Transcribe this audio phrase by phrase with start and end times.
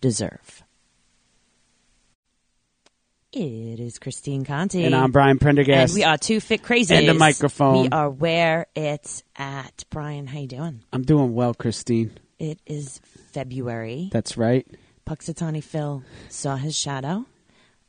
[0.00, 0.62] deserve?
[3.32, 4.84] It is Christine Conti.
[4.84, 5.92] And I'm Brian Prendergast.
[5.92, 6.92] And we are two fit crazies.
[6.92, 7.82] And a microphone.
[7.82, 9.84] We are where it's at.
[9.90, 10.82] Brian, how you doing?
[10.92, 12.12] I'm doing well, Christine.
[12.38, 13.00] It is
[13.32, 14.08] February.
[14.12, 14.66] That's right.
[15.06, 17.26] Punxsutawney Phil saw his shadow.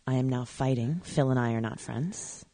[0.06, 1.02] I am now fighting.
[1.04, 2.46] Phil and I are not friends.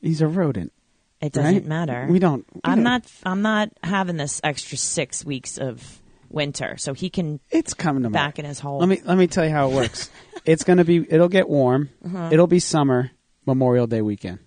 [0.00, 0.72] He's a rodent.
[1.20, 1.66] It doesn't Right?
[1.66, 2.08] matter.
[2.10, 3.04] We don't- we I'm don't- not.
[3.24, 6.01] I'm not having this extra six weeks of
[6.32, 8.26] winter, so he can It's coming tomorrow.
[8.26, 8.78] back in his hole.
[8.78, 10.10] Let me let me tell you how it works.
[10.44, 11.06] it's going to be.
[11.08, 11.90] It'll get warm.
[12.04, 12.30] Uh-huh.
[12.32, 13.10] It'll be summer.
[13.46, 14.38] Memorial Day weekend.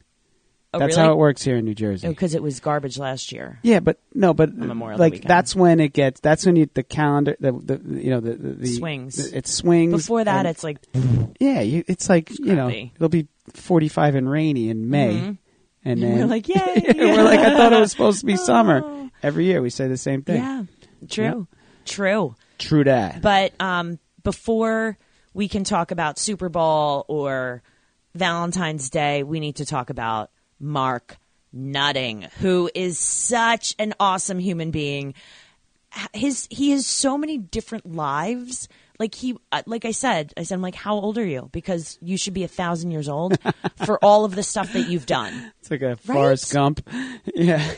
[0.73, 1.07] oh, That's really?
[1.07, 2.07] how it works here in New Jersey.
[2.07, 3.59] Because it was garbage last year.
[3.61, 5.29] Yeah, but no, but Memorial like weekend.
[5.29, 6.21] that's when it gets.
[6.21, 9.19] That's when you the calendar, the, the you know the, the, the Swings.
[9.33, 9.91] It swings.
[9.93, 10.77] Before that, and- it's like
[11.41, 15.37] yeah, you, it's like you know it'll be 45 and rainy in May,
[15.83, 16.83] and then we're like, yay!
[16.95, 18.37] we're like, I thought it was supposed to be Oh.
[18.37, 19.09] summer.
[19.21, 20.37] Every year we say the same thing.
[20.41, 20.63] yeah,
[21.09, 21.47] true,
[21.85, 22.35] true.
[22.57, 23.21] True that.
[23.21, 24.97] But um, before
[25.33, 27.61] we can talk about Super Bowl or
[28.13, 31.17] Valentine's Day, we need to talk about Mark
[31.51, 35.13] Nutting, who is such an awesome human being.
[36.13, 38.67] His he has so many different lives.
[38.97, 41.49] Like he, uh, like I said, I said, I'm like, how old are you?
[41.51, 43.37] Because you should be a thousand years old
[43.85, 45.51] for all of the stuff that you've done.
[45.59, 46.87] It's like a Forrest Gump.
[47.33, 47.69] Yeah.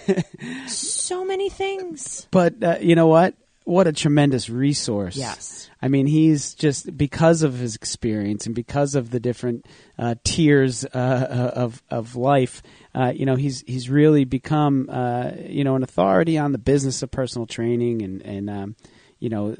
[0.68, 2.28] So many things.
[2.30, 3.34] but uh, you know what?
[3.68, 5.18] What a tremendous resource.
[5.18, 5.70] Yes.
[5.82, 9.66] I mean, he's just because of his experience and because of the different
[10.00, 12.64] uh, tiers uh, uh, of of life.
[12.96, 17.04] Uh, you know, he's he's really become uh, you know an authority on the business
[17.04, 18.76] of personal training and and um,
[19.20, 19.56] you know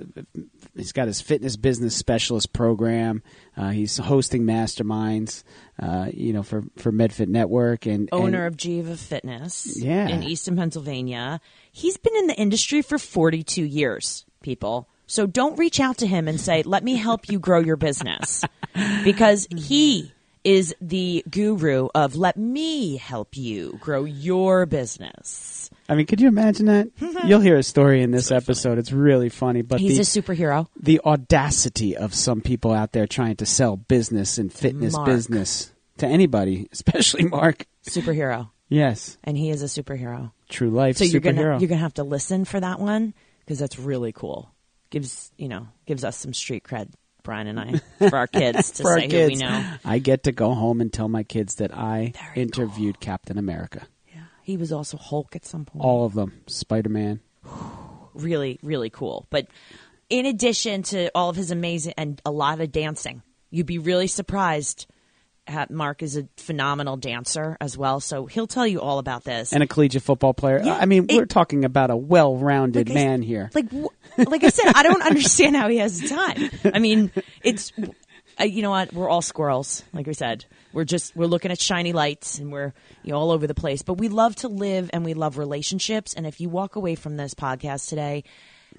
[0.76, 3.24] he's got his fitness business specialist program.
[3.56, 5.44] Uh, he's hosting masterminds.
[5.82, 10.08] Uh, you know, for for MedFit Network and owner and, of Jiva Fitness Yeah.
[10.08, 11.40] in Easton, Pennsylvania.
[11.72, 14.90] He's been in the industry for 42 years, people.
[15.06, 18.44] So don't reach out to him and say, let me help you grow your business.
[19.04, 20.12] because he
[20.48, 25.70] is the guru of let me help you grow your business.
[25.90, 26.90] I mean, could you imagine that?
[27.26, 28.78] You'll hear a story in this episode.
[28.78, 30.68] It's really funny, but He's the, a superhero.
[30.82, 35.06] the audacity of some people out there trying to sell business and fitness Mark.
[35.06, 37.66] business to anybody, especially Mark.
[37.88, 38.50] Superhero.
[38.70, 40.32] Yes, And he is a superhero.
[40.50, 41.36] true life So you're superhero.
[41.36, 44.52] gonna you're gonna have to listen for that one because that's really cool.
[44.90, 46.90] Gives you know gives us some street cred,
[47.28, 47.74] Brian and I,
[48.10, 49.74] for our kids to For our say kids, who we know.
[49.84, 53.86] I get to go home and tell my kids that I Very interviewed Captain America.
[54.08, 55.84] Yeah, he was also Hulk at some point.
[55.84, 56.42] All of them.
[56.48, 57.20] Spider Man.
[58.14, 59.28] really, really cool.
[59.30, 59.48] But
[60.10, 64.08] in addition to all of his amazing and a lot of dancing, you'd be really
[64.08, 64.88] surprised.
[65.70, 69.54] Mark is a phenomenal dancer as well, so he'll tell you all about this.
[69.54, 70.62] And a collegiate football player.
[70.64, 73.50] Yeah, I mean, it- we're talking about a well rounded Like I man here.
[73.54, 73.66] Like,
[74.18, 76.50] like I said, I don't understand how he has the time.
[76.74, 77.12] I mean,
[77.44, 77.72] it's,
[78.40, 78.94] uh, you know what?
[78.94, 79.84] We're all squirrels.
[79.94, 83.32] Like we said, we're just we're looking at shiny lights and we're you know all
[83.32, 83.82] over the place.
[83.82, 86.14] But we love to live and we love relationships.
[86.14, 88.24] And if you walk away from this podcast today,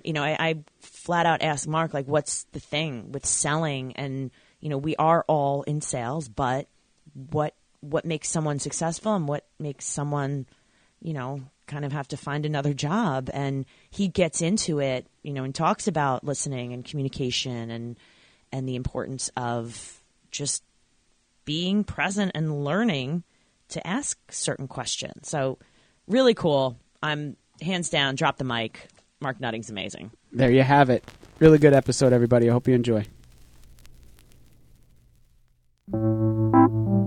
[0.04, 3.94] you know, I, I flat out asked Mark like, what's the thing with selling?
[3.96, 4.30] And
[4.60, 6.68] you know, we are all in sales, but
[7.30, 10.46] what what makes someone successful and what makes someone
[11.00, 13.30] you know, kind of have to find another job.
[13.32, 17.96] And he gets into it, you know, and talks about listening and communication and
[18.50, 20.62] and the importance of just
[21.44, 23.22] being present and learning
[23.68, 25.28] to ask certain questions.
[25.28, 25.58] So
[26.06, 26.78] really cool.
[27.02, 28.88] I'm hands down, drop the mic.
[29.20, 30.10] Mark Nutting's amazing.
[30.32, 31.04] There you have it.
[31.40, 32.48] Really good episode, everybody.
[32.48, 33.04] I hope you enjoy.
[35.90, 36.97] Música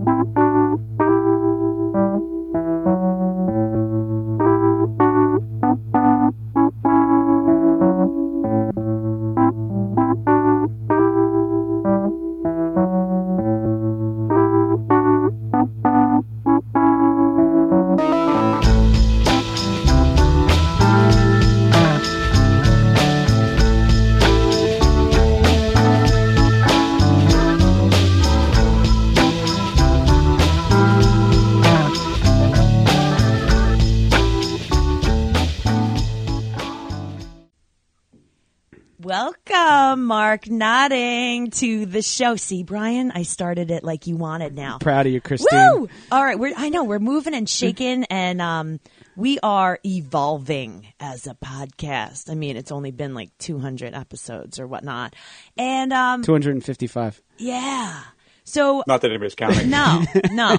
[40.01, 42.35] Welcome, Mark Nutting, to the show.
[42.35, 44.79] See, Brian, I started it like you wanted now.
[44.79, 45.59] Proud of you, Christine.
[45.73, 45.89] Woo!
[46.11, 48.79] All right, we're, I know we're moving and shaking, and um,
[49.15, 52.31] we are evolving as a podcast.
[52.31, 55.15] I mean, it's only been like 200 episodes or whatnot,
[55.55, 57.21] and um, 255.
[57.37, 58.01] yeah.
[58.43, 59.69] So Not that anybody's counting.
[59.69, 60.57] no, no.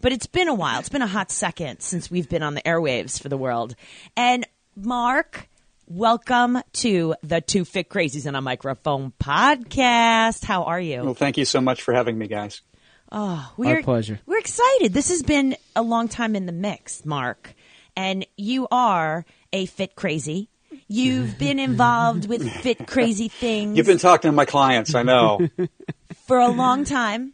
[0.00, 0.78] But it's been a while.
[0.78, 3.74] It's been a hot second since we've been on the airwaves for the world.
[4.16, 4.46] And
[4.76, 5.45] Mark,
[5.86, 10.44] welcome to the Two Fit Crazies on a Microphone podcast.
[10.44, 11.02] How are you?
[11.02, 12.62] Well, thank you so much for having me, guys.
[13.12, 14.20] Oh, we're, pleasure.
[14.26, 14.92] We're excited.
[14.92, 17.54] This has been a long time in the mix, Mark.
[17.96, 20.50] And you are a fit crazy.
[20.88, 25.48] You've been involved with fit crazy things You've been talking to my clients, I know.
[26.26, 27.32] for a long time.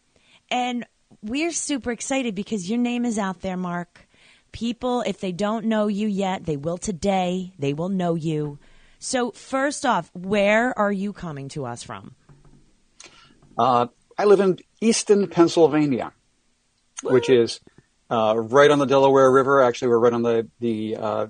[0.51, 0.85] And
[1.23, 4.02] we're super excited because your name is out there, Mark.
[4.53, 7.53] People, if they don't know you yet, they will today.
[7.59, 8.59] They will know you.
[8.99, 12.15] So, first off, where are you coming to us from?
[13.59, 16.13] Uh, I live in Easton, Pennsylvania,
[17.03, 17.61] which is
[18.11, 19.63] uh, right on the Delaware River.
[19.63, 21.27] Actually, we're right on the the uh,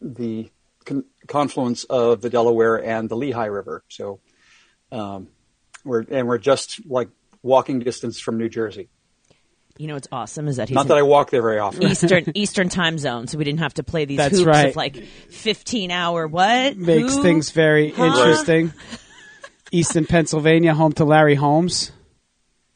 [0.00, 0.50] the
[0.84, 3.84] con- confluence of the Delaware and the Lehigh River.
[3.88, 4.20] So,
[4.92, 5.28] um,
[5.84, 7.10] we're and we're just like
[7.42, 8.88] walking distance from New Jersey.
[9.76, 11.82] You know what's awesome is that he's Not that I walk there very often.
[11.82, 14.68] Eastern Eastern time zone, so we didn't have to play these That's hoops right.
[14.68, 17.22] of like fifteen hour what Makes Who?
[17.22, 18.04] things very Huh?
[18.04, 18.72] interesting.
[19.72, 21.90] Eastern Pennsylvania, home to Larry Holmes.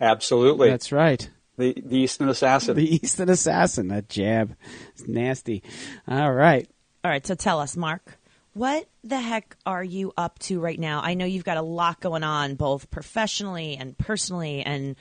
[0.01, 1.29] Absolutely, That's right.
[1.57, 2.77] the the Easton Assassin.
[2.77, 3.89] The Eastern Assassin.
[3.89, 4.57] That jab.
[4.93, 5.63] It's nasty.
[6.07, 6.69] All right.
[7.05, 8.19] All right, so tell us, Mark,
[8.55, 11.01] what the heck are you up to right now?
[11.03, 14.97] I know you've got a lot going on, both professionally and personally, and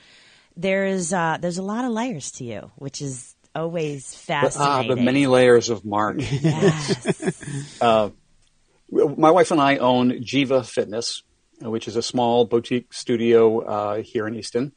[0.58, 4.90] there's uh, there's a lot of layers to you, which is always fascinating.
[4.90, 6.18] ah, the many layers of Mark.
[6.20, 7.42] Yes.
[7.80, 11.22] my wife and I own Jiva Fitness,
[11.64, 14.72] uh, which is a small boutique studio uh, here in Easton,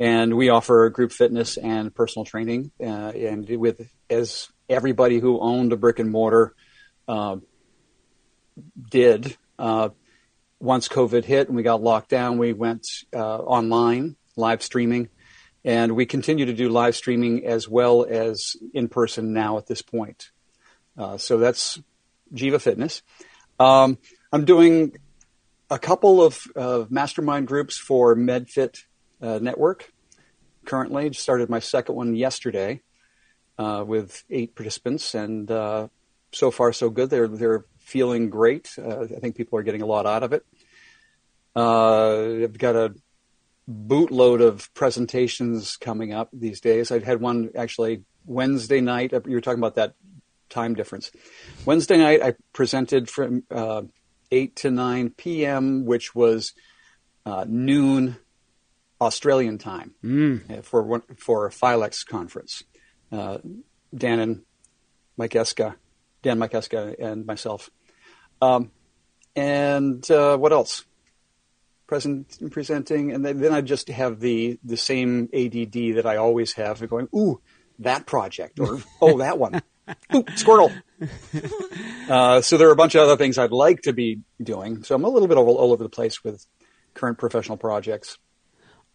[0.00, 2.72] and we offer group fitness and personal training.
[2.80, 6.54] Uh, and with as everybody who owned a brick and mortar
[7.06, 7.36] uh,
[8.90, 9.90] did, uh,
[10.58, 15.08] once COVID hit and we got locked down, we went uh, online live streaming,
[15.64, 19.82] and we continue to do live streaming as well as in person now at this
[19.82, 20.30] point.
[20.96, 21.80] Uh, so that's
[22.32, 23.02] Jiva Fitness.
[23.58, 23.98] Um,
[24.32, 24.96] I'm doing
[25.70, 28.84] a couple of mastermind groups for MedFit
[29.20, 29.92] uh, Network.
[30.64, 32.80] Currently, just started my second one yesterday
[33.58, 35.88] uh, with eight participants, and uh,
[36.32, 37.10] so far so good.
[37.10, 38.70] They're they're feeling great.
[38.78, 40.44] Uh, I think people are getting a lot out of it.
[41.56, 42.94] I've got a
[43.70, 46.90] bootload of presentations coming up these days.
[46.90, 49.12] I had one actually Wednesday night.
[49.12, 49.94] You were talking about that
[50.48, 51.10] time difference.
[51.64, 53.82] Wednesday night, I presented from uh,
[54.30, 56.52] 8 to 9 p.m., which was
[57.26, 58.16] uh, noon
[59.00, 59.94] Australian time
[60.50, 62.62] uh, for one, for a Filex conference.
[63.10, 63.38] Uh,
[63.94, 64.42] Dan and
[65.16, 65.74] Mike Eska,
[66.22, 67.70] Dan Mike Eska, and myself.
[68.42, 68.70] Um,
[69.36, 70.84] and uh, what else?
[71.86, 76.54] Present, presenting, and then, then I just have the the same ADD that I always
[76.54, 77.42] have, going, "Ooh,
[77.80, 79.60] that project," or "Oh, that one."
[80.14, 80.72] Ooh, squirrel.
[82.08, 84.82] uh, so there are a bunch of other things I'd like to be doing.
[84.82, 86.46] So I'm a little bit all, all over the place with
[86.94, 88.16] current professional projects.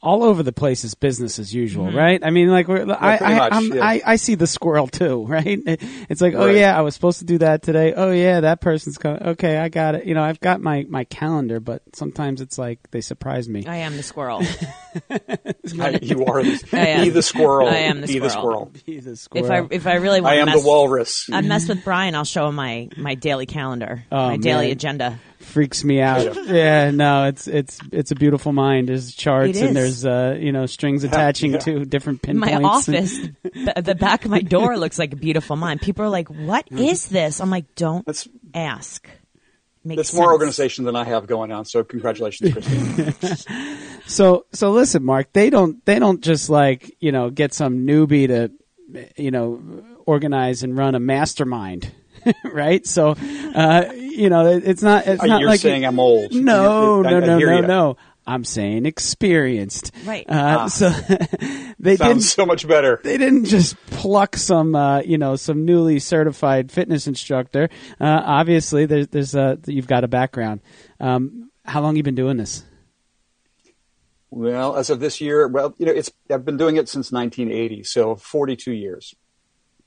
[0.01, 1.97] All over the place is business as usual, mm-hmm.
[1.97, 2.21] right?
[2.23, 3.85] I mean, like we're, I, I, much, I'm- yeah.
[3.85, 5.59] I, I see the squirrel too, right?
[5.65, 7.93] It's like, oh yeah, I was supposed to do that today.
[7.93, 9.21] Oh yeah, that person's coming.
[9.21, 10.05] Okay, I got it.
[10.05, 13.65] You know, I've got my my calendar, but sometimes it's like they surprise me.
[13.65, 14.41] I am the squirrel.
[15.09, 17.03] I, you are the, I am.
[17.03, 17.67] be the squirrel.
[17.67, 18.71] I am the be the squirrel.
[18.73, 18.83] squirrel.
[18.85, 19.49] He's a if.
[19.49, 21.29] I if I really want I am mess, the walrus.
[21.31, 25.19] I mess with Brian, I'll show him my my daily calendar, Oh, my daily agenda.
[25.49, 26.35] Freaks me out.
[26.47, 28.89] yeah, no, it's it's it's a beautiful mind.
[28.89, 31.59] There's charts and there's uh, you know strings attaching yeah.
[31.59, 32.61] to different pinpoints.
[32.61, 35.81] my office, the, the back of my door looks like a beautiful mind.
[35.81, 39.09] People are like, "What is this?" I'm like, "Don't That's ask."
[39.83, 41.63] Makes that's more organization than I have going on.
[41.63, 43.35] So congratulations, Christine.
[44.09, 45.31] So so listen, Mark.
[45.33, 48.51] They don't they don't just like you know get some newbie to
[49.15, 49.61] you know
[50.05, 51.91] organize and run a mastermind,
[52.43, 52.85] right?
[52.87, 53.11] So
[53.55, 53.85] uh,
[54.19, 56.33] you know it, it's not it's Uh, not You're like saying I'm old.
[56.33, 57.61] No, I- no, no, no, ya.
[57.61, 57.97] no.
[58.27, 59.91] I'm saying experienced.
[60.05, 60.23] Right.
[60.29, 60.89] Uh, So
[61.79, 62.99] they didn't so much better.
[63.03, 67.69] they didn't just pluck some, uh, you know, some newly certified fitness instructor.
[67.99, 70.61] Uh, obviously, there's, there's, uh, you've got a background.
[70.99, 72.63] Um, how long you been doing this?
[74.31, 77.83] Well, as of this year, well, you know, it's I've been doing it since 1980,
[77.83, 79.15] so 42 years.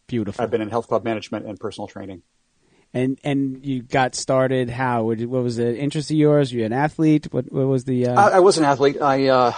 [0.09, 0.43] Beautiful.
[0.43, 2.23] I've been in health club management and personal training.
[2.95, 4.71] And and you got started.
[4.71, 5.05] How?
[5.05, 6.53] What was the Interest of yours?
[6.53, 7.29] were You an athlete?
[7.33, 8.09] What, what was the?
[8.09, 8.21] Uh...
[8.21, 9.01] I, I, was an athlete.
[9.01, 9.53] I uh,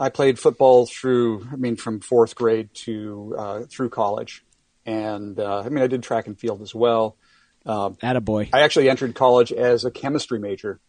[0.00, 1.46] I played football through.
[1.52, 4.44] I mean, from fourth grade to uh, through college,
[4.86, 7.16] and uh, I mean, I did track and field as well.
[7.66, 8.48] Um, Attaboy.
[8.52, 10.80] I actually entered college as a chemistry major,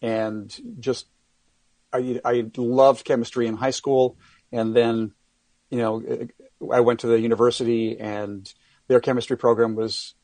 [0.00, 1.06] and just
[1.92, 4.16] I I loved chemistry in high school,
[4.50, 5.12] and then
[5.70, 6.28] you know
[6.72, 8.50] I went to the university, and
[8.88, 10.14] their chemistry program was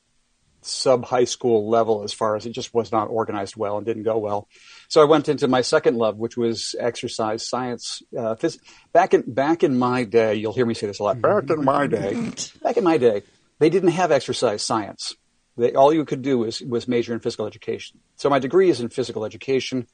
[0.60, 4.02] sub high school level as far as it just was not organized well and didn't
[4.02, 4.48] go well.
[4.88, 8.02] So I went into my second love, which was exercise science.
[8.16, 8.58] Uh, phys-
[8.92, 11.20] back in back in my day, you'll hear me say this a lot.
[11.20, 13.22] Back in my day, back in my day,
[13.58, 15.14] they didn't have exercise science.
[15.56, 17.98] They, all you could do was was major in physical education.
[18.16, 19.86] So my degree is in physical education.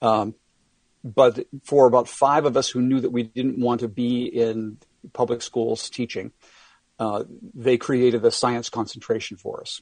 [0.00, 0.34] Um,
[1.04, 4.78] but for about five of us who knew that we didn't want to be in
[5.12, 6.32] public schools teaching,
[6.98, 9.80] uh, they created a science concentration for us.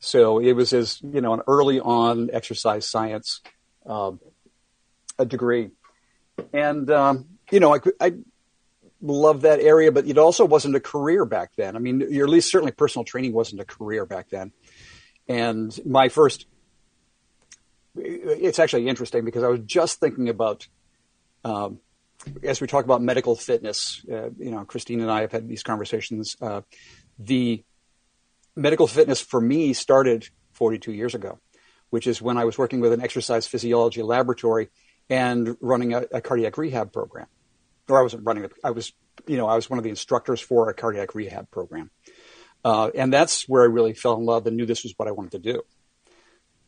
[0.00, 3.42] So it was as you know an early on exercise science
[3.86, 4.12] uh,
[5.18, 5.70] a degree,
[6.54, 8.14] and um, you know I, I
[9.02, 11.76] love that area, but it also wasn't a career back then.
[11.76, 14.52] I mean, or at least certainly personal training wasn't a career back then.
[15.28, 16.46] And my first,
[17.94, 20.66] it's actually interesting because I was just thinking about.
[21.44, 21.78] Um,
[22.42, 25.62] as we talk about medical fitness, uh, you know, Christine and I have had these
[25.62, 26.36] conversations.
[26.38, 26.60] Uh,
[27.18, 27.64] the
[28.56, 31.38] medical fitness for me started 42 years ago,
[31.90, 34.68] which is when I was working with an exercise physiology laboratory
[35.08, 37.26] and running a, a cardiac rehab program.
[37.88, 38.92] Or I wasn't running, I was,
[39.26, 41.90] you know, I was one of the instructors for a cardiac rehab program.
[42.64, 45.12] Uh, and that's where I really fell in love and knew this was what I
[45.12, 45.62] wanted to do.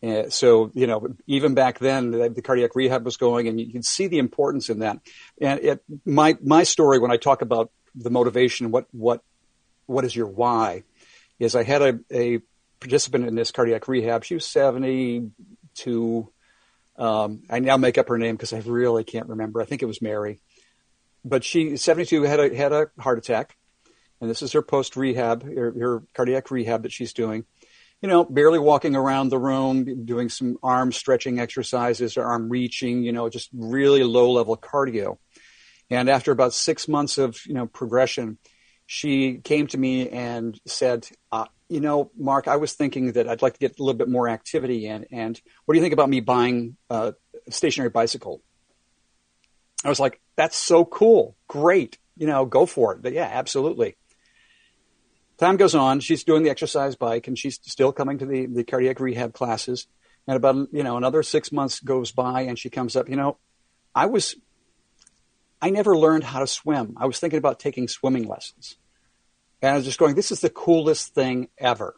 [0.02, 3.70] And so, you know, even back then, the, the, cardiac rehab was going, and you
[3.70, 4.98] can see the importance in that.
[5.40, 9.22] And it, my my story, when I talk about the motivation, what what
[9.86, 10.82] what is your why?
[11.42, 12.40] Is I had a, a
[12.80, 14.24] participant in this cardiac rehab.
[14.24, 16.32] She was 72.
[16.96, 19.60] Um, I now make up her name because I really can't remember.
[19.60, 20.40] I think it was Mary.
[21.24, 23.56] But she, 72, had a, had a heart attack.
[24.20, 27.44] And this is her post rehab, her, her cardiac rehab that she's doing.
[28.00, 33.02] You know, barely walking around the room, doing some arm stretching exercises, or arm reaching,
[33.04, 35.18] you know, just really low level cardio.
[35.90, 38.38] And after about six months of, you know, progression,
[38.92, 43.40] she came to me and said, uh, you know, Mark, I was thinking that I'd
[43.40, 46.10] like to get a little bit more activity in, and what do you think about
[46.10, 47.14] me buying a
[47.48, 48.42] stationary bicycle?
[49.82, 51.34] I was like, that's so cool.
[51.48, 51.96] Great.
[52.18, 53.00] You know, go for it.
[53.00, 53.96] But yeah, absolutely.
[55.38, 56.00] Time goes on.
[56.00, 59.86] She's doing the exercise bike and she's still coming to the, the cardiac rehab classes.
[60.28, 63.38] And about, you know, another six months goes by and she comes up, you know,
[63.94, 64.36] I was,
[65.62, 66.98] I never learned how to swim.
[66.98, 68.76] I was thinking about taking swimming lessons.
[69.62, 71.94] And I was just going, this is the coolest thing ever.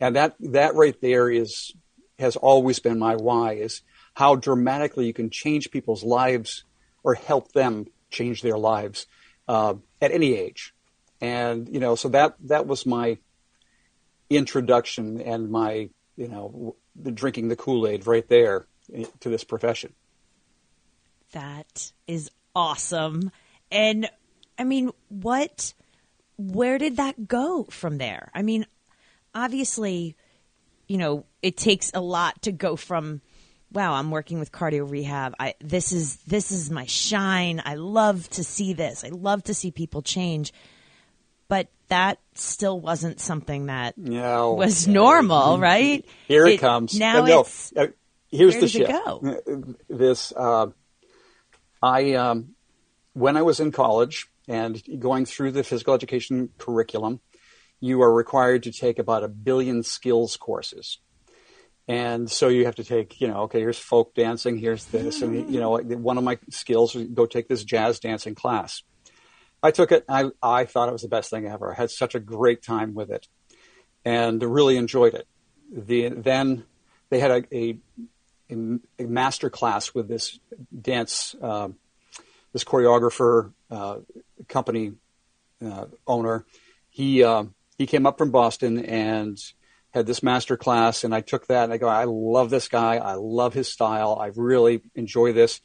[0.00, 1.72] And that, that right there is,
[2.18, 3.82] has always been my why is
[4.14, 6.62] how dramatically you can change people's lives
[7.02, 9.06] or help them change their lives
[9.48, 10.72] uh, at any age.
[11.20, 13.18] And, you know, so that, that was my
[14.30, 18.66] introduction and my, you know, the drinking the Kool-Aid right there
[19.20, 19.92] to this profession.
[21.32, 23.32] That is awesome.
[23.72, 24.08] And
[24.56, 25.74] I mean, what
[26.36, 28.30] where did that go from there?
[28.34, 28.66] I mean,
[29.34, 30.16] obviously,
[30.86, 33.20] you know, it takes a lot to go from
[33.74, 35.34] wow, I'm working with cardio rehab.
[35.38, 37.60] I this is this is my shine.
[37.64, 39.04] I love to see this.
[39.04, 40.52] I love to see people change.
[41.48, 46.04] But that still wasn't something that no, was normal, right?
[46.26, 46.98] Here it, it comes.
[46.98, 47.86] Now uh, no, it's uh,
[48.30, 48.92] here's the shift.
[49.88, 50.68] This uh,
[51.82, 52.54] I um,
[53.12, 57.20] when I was in college, and going through the physical education curriculum,
[57.80, 60.98] you are required to take about a billion skills courses.
[61.86, 65.20] And so you have to take, you know, okay, here's folk dancing, here's this.
[65.20, 68.82] And, you know, one of my skills was go take this jazz dancing class.
[69.62, 70.04] I took it.
[70.08, 71.72] I, I thought it was the best thing ever.
[71.72, 73.28] I had such a great time with it
[74.04, 75.26] and really enjoyed it.
[75.70, 76.64] The, then
[77.10, 77.78] they had a, a,
[78.98, 80.38] a master class with this
[80.78, 81.68] dance, uh,
[82.52, 83.52] this choreographer,
[84.48, 84.92] company
[85.64, 86.44] uh, owner,
[86.88, 87.44] he uh,
[87.78, 89.38] he came up from Boston and
[89.90, 92.96] had this master class, and I took that and I go, I love this guy,
[92.96, 95.60] I love his style, I really enjoy this.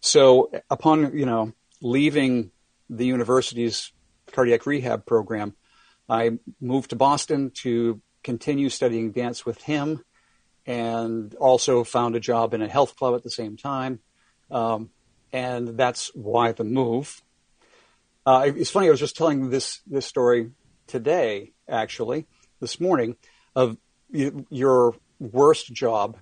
[0.00, 2.50] So upon you know leaving
[2.88, 3.92] the university's
[4.32, 5.54] cardiac rehab program,
[6.08, 10.04] I moved to Boston to continue studying dance with him,
[10.66, 14.00] and also found a job in a health club at the same time.
[14.50, 14.90] Um,
[15.32, 17.22] and that's why the move.
[18.24, 18.86] Uh, it's funny.
[18.86, 20.52] I was just telling this this story
[20.86, 22.26] today, actually,
[22.60, 23.16] this morning,
[23.56, 23.76] of
[24.10, 26.18] you, your worst job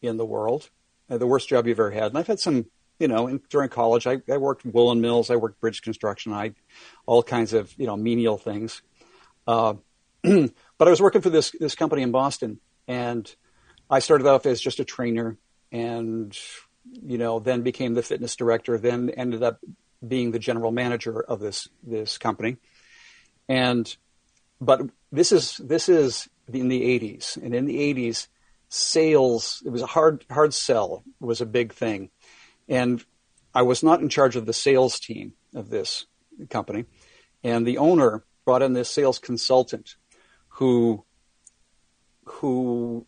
[0.00, 0.70] in the world,
[1.08, 2.04] uh, the worst job you've ever had.
[2.04, 2.66] And I've had some,
[3.00, 6.52] you know, in, during college, I, I worked woolen mills, I worked bridge construction, I
[7.04, 8.82] all kinds of you know menial things.
[9.44, 9.74] Uh,
[10.22, 10.52] but
[10.86, 13.34] I was working for this this company in Boston, and
[13.88, 15.36] I started off as just a trainer,
[15.72, 16.38] and
[17.02, 19.58] you know then became the fitness director, then ended up
[20.06, 22.56] being the general manager of this this company,
[23.48, 23.96] and
[24.60, 28.28] but this is this is in the 80s, and in the 80s,
[28.68, 32.10] sales it was a hard hard sell was a big thing,
[32.68, 33.04] and
[33.54, 36.06] I was not in charge of the sales team of this
[36.48, 36.84] company,
[37.42, 39.96] and the owner brought in this sales consultant
[40.48, 41.04] who
[42.24, 43.06] who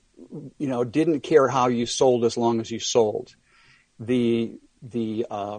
[0.59, 3.35] you know didn't care how you sold as long as you sold.
[3.99, 5.59] The the uh,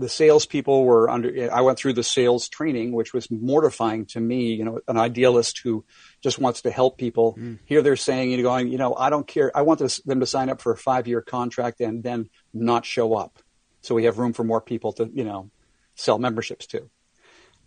[0.00, 1.52] the salespeople were under.
[1.52, 4.54] I went through the sales training, which was mortifying to me.
[4.54, 5.84] You know, an idealist who
[6.22, 7.36] just wants to help people.
[7.38, 7.58] Mm.
[7.66, 9.54] Here they're saying, you know, going, you know, I don't care.
[9.54, 12.84] I want this, them to sign up for a five year contract and then not
[12.84, 13.38] show up,
[13.82, 15.50] so we have room for more people to, you know,
[15.94, 16.88] sell memberships to.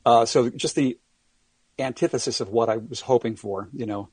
[0.06, 0.98] Uh, so just the
[1.80, 4.10] antithesis of what I was hoping for, you know.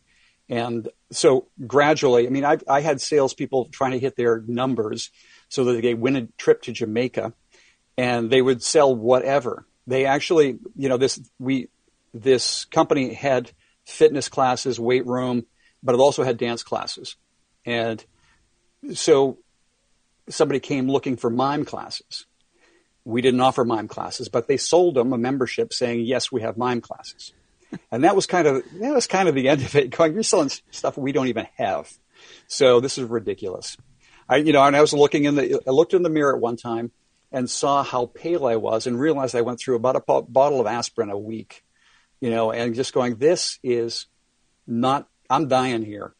[0.49, 5.11] And so gradually, I mean, I, I had salespeople trying to hit their numbers
[5.49, 7.33] so that they win a trip to Jamaica
[7.97, 9.67] and they would sell whatever.
[9.87, 11.69] They actually, you know, this, we,
[12.15, 13.51] this company had
[13.85, 15.47] fitness classes, weight room,
[15.83, 17.17] but it also had dance classes.
[17.65, 18.05] And
[18.95, 19.39] so
[20.29, 22.27] somebody came looking for mime classes.
[23.05, 26.57] We didn't offer mime classes, but they sold them a membership saying, yes, we have
[26.57, 27.33] mime classes
[27.91, 29.91] and that was kind of that was kind of the end of it.
[29.97, 31.91] Going, you're selling stuff we don't even have,
[32.47, 33.77] so this is ridiculous.
[34.29, 36.41] I, you know, and I was looking in the, I looked in the mirror at
[36.41, 36.93] one time
[37.33, 40.67] and saw how pale I was, and realized I went through about a bottle of
[40.67, 41.65] aspirin a week,
[42.21, 44.07] you know, and just going, this is
[44.67, 46.15] not, I'm dying here.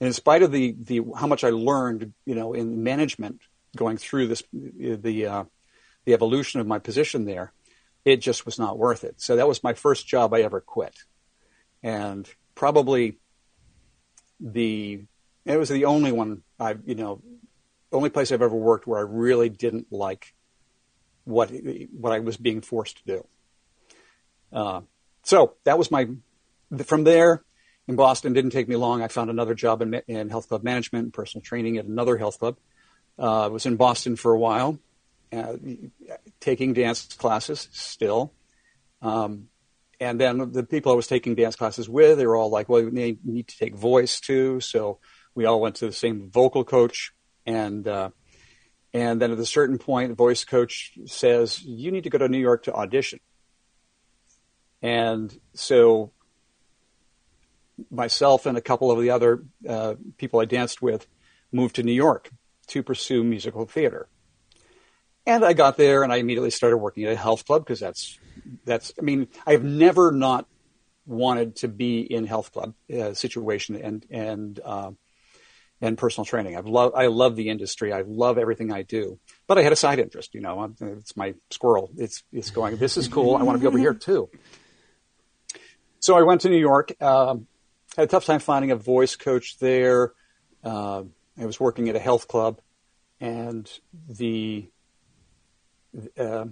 [0.00, 3.40] And in spite of the the how much I learned, you know, in management
[3.76, 5.44] going through this the uh,
[6.04, 7.52] the evolution of my position there,
[8.04, 9.20] it just was not worth it.
[9.20, 10.94] So that was my first job I ever quit.
[11.82, 13.18] And probably
[14.40, 15.04] the,
[15.44, 17.22] it was the only one I've, you know,
[17.92, 20.34] only place I've ever worked where I really didn't like
[21.28, 21.50] what,
[21.92, 23.26] what I was being forced to do.
[24.52, 24.80] Uh,
[25.22, 26.08] so that was my,
[26.84, 27.42] from there
[27.86, 29.02] in Boston, didn't take me long.
[29.02, 32.38] I found another job in, in health club management and personal training at another health
[32.38, 32.56] club.
[33.18, 34.78] Uh, I was in Boston for a while
[35.32, 35.54] uh,
[36.40, 38.32] taking dance classes still.
[39.02, 39.48] Um,
[40.00, 42.84] and then the people I was taking dance classes with, they were all like, well,
[42.84, 44.60] we need, need to take voice too.
[44.60, 44.98] So
[45.34, 47.12] we all went to the same vocal coach.
[47.44, 48.10] And, uh,
[48.92, 52.28] and then at a certain point, the voice coach says, you need to go to
[52.28, 53.20] New York to audition.
[54.80, 56.12] And so
[57.90, 61.06] myself and a couple of the other uh, people I danced with
[61.52, 62.30] moved to New York
[62.68, 64.08] to pursue musical theater.
[65.26, 68.18] And I got there and I immediately started working at a health club because that's,
[68.64, 70.46] that's, I mean, I've never not
[71.06, 74.92] wanted to be in health club uh, situation and, and, uh,
[75.80, 76.56] and personal training.
[76.56, 77.92] I've love, I love the industry.
[77.92, 81.34] I love everything I do, but I had a side interest, you know, it's my
[81.50, 81.90] squirrel.
[81.96, 83.36] It's, it's going, this is cool.
[83.36, 84.28] I want to be over here too.
[86.00, 87.46] So I went to New York, um,
[87.96, 90.12] had a tough time finding a voice coach there.
[90.64, 91.04] Uh,
[91.40, 92.60] I was working at a health club
[93.20, 93.70] and
[94.08, 94.68] the,
[96.18, 96.46] uh,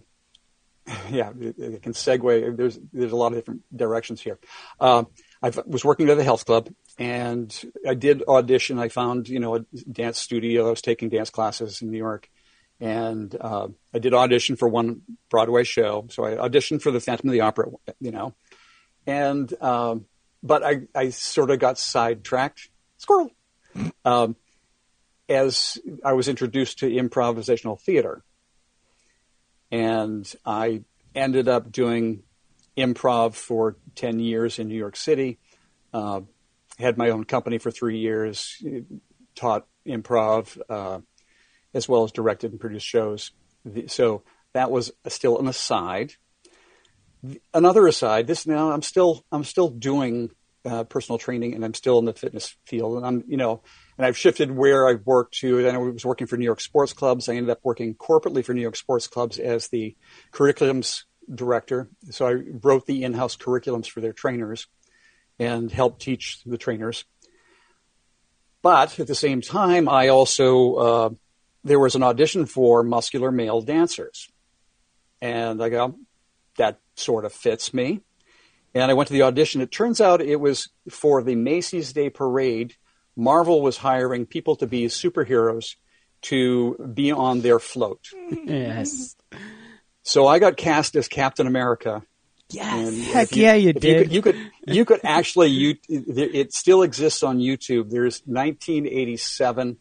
[1.11, 2.57] yeah, it can segue.
[2.57, 4.39] There's there's a lot of different directions here.
[4.79, 5.05] Uh,
[5.43, 8.79] I was working at the health club, and I did audition.
[8.79, 10.67] I found you know a dance studio.
[10.67, 12.29] I was taking dance classes in New York,
[12.81, 16.07] and uh, I did audition for one Broadway show.
[16.11, 18.35] So I auditioned for the Phantom of the Opera, you know,
[19.07, 20.07] and um,
[20.43, 22.69] but I I sort of got sidetracked.
[22.99, 23.31] Squirrel.
[24.05, 24.37] Um,
[25.29, 28.23] as I was introduced to improvisational theater
[29.71, 30.83] and I
[31.15, 32.23] ended up doing
[32.77, 35.39] improv for 10 years in New York City.
[35.93, 36.23] Uh,
[36.79, 38.63] had my own company for three years,
[39.35, 41.01] taught improv, uh,
[41.75, 43.31] as well as directed and produced shows.
[43.89, 44.23] So
[44.55, 46.13] that was still an aside.
[47.53, 48.27] Another aside.
[48.27, 50.31] This now I'm still I'm still doing
[50.65, 53.63] uh, personal training and I'm still in the fitness field and I'm you know
[53.97, 55.63] and I've shifted where I've worked to.
[55.63, 57.29] Then I was working for New York sports clubs.
[57.29, 59.97] I ended up working corporately for New York sports clubs as the
[60.33, 61.89] curriculums director.
[62.11, 64.69] So I wrote the in-house curriculums for their trainers
[65.39, 67.05] and help teach the trainers.
[68.63, 71.11] But at the same time, I also uh,
[71.63, 74.29] there was an audition for muscular male dancers,
[75.21, 75.97] and I go,
[76.59, 78.01] that sort of fits me.
[78.75, 79.61] And I went to the audition.
[79.63, 82.75] It turns out it was for the Macy's Day Parade
[83.17, 85.77] Marvel was hiring people to be superheroes
[86.23, 88.07] to be on their float.
[88.45, 89.17] Yes.
[90.03, 92.03] So I got cast as Captain America.
[92.51, 92.89] Yes.
[92.89, 94.13] And Heck if yeah, you did.
[94.13, 97.91] You could, you could, you could actually, you, it still exists on YouTube.
[97.91, 99.77] There's 1987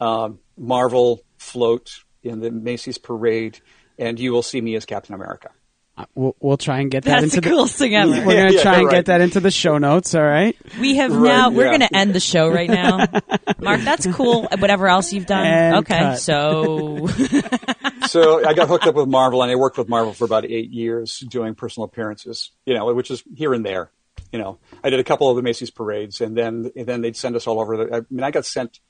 [0.00, 1.90] um, Marvel float
[2.22, 3.60] in the Macy's parade,
[3.98, 5.50] and you will see me as Captain America.
[5.98, 8.12] Uh, We'll, we'll try and get that That's into the coolest thing ever.
[8.12, 8.92] We're gonna Yeah, try and right.
[8.94, 10.14] get that into the show notes.
[10.14, 10.56] All right.
[10.80, 11.50] We have Right, now.
[11.50, 11.78] We're yeah.
[11.78, 12.98] going to end the show right now.
[13.58, 14.48] Mark, that's cool.
[14.58, 15.44] Whatever else you've done.
[15.46, 16.18] And okay, cut.
[16.20, 17.08] so
[18.10, 20.70] so I got hooked up with Marvel, and I worked with Marvel for about eight
[20.70, 22.50] years doing personal appearances.
[22.66, 23.92] You know, which is here and there.
[24.32, 27.16] You know, I did a couple of the Macy's parades, and then and then they'd
[27.16, 27.76] send us all over.
[27.76, 28.80] The, I mean, I got sent,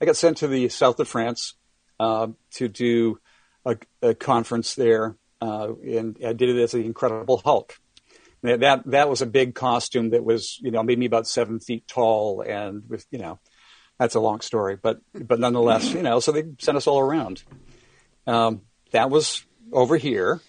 [0.00, 1.54] I got sent to the south of France
[1.98, 3.18] uh, to do
[3.64, 7.78] a, a conference there, uh, and I did it as the Incredible Hulk.
[8.42, 11.60] And That that was a big costume that was you know made me about seven
[11.60, 13.38] feet tall, and with you know,
[13.98, 17.42] that's a long story, but but nonetheless, you know, so they sent us all around.
[18.26, 20.40] Um, that was over here.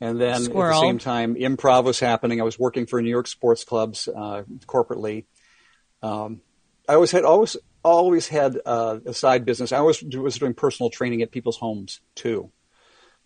[0.00, 0.76] And then Squirrel.
[0.76, 2.40] at the same time, improv was happening.
[2.40, 5.24] I was working for New York sports clubs uh, corporately.
[6.02, 6.42] Um,
[6.88, 9.72] I always had always always had uh, a side business.
[9.72, 12.50] I always was doing personal training at people's homes too.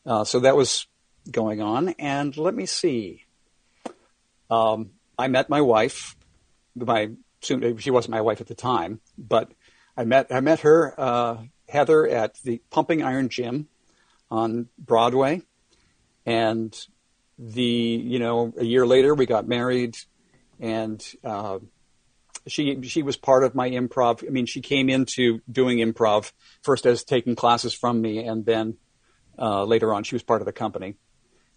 [0.06, 0.86] Uh, so that was
[1.30, 1.90] going on.
[1.98, 3.24] And let me see.
[4.48, 6.16] Um, I met my wife.
[6.76, 7.10] My
[7.42, 9.50] soon she wasn't my wife at the time, but
[9.96, 13.68] I met I met her uh, Heather at the Pumping Iron Gym
[14.30, 15.42] on Broadway,
[16.24, 16.74] and
[17.38, 19.96] the you know a year later we got married,
[20.60, 21.58] and uh,
[22.46, 24.26] she she was part of my improv.
[24.26, 28.76] I mean, she came into doing improv first as taking classes from me, and then
[29.38, 30.96] uh, later on she was part of the company.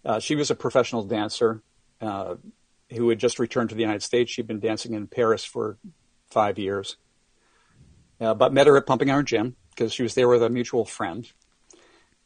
[0.04, 1.62] Uh, she was a professional dancer
[2.00, 2.34] uh,
[2.90, 4.30] who had just returned to the United States.
[4.30, 5.78] She'd been dancing in Paris for
[6.30, 6.96] five years,
[8.20, 10.84] uh, but met her at Pumping Iron Gym because she was there with a mutual
[10.84, 11.30] friend.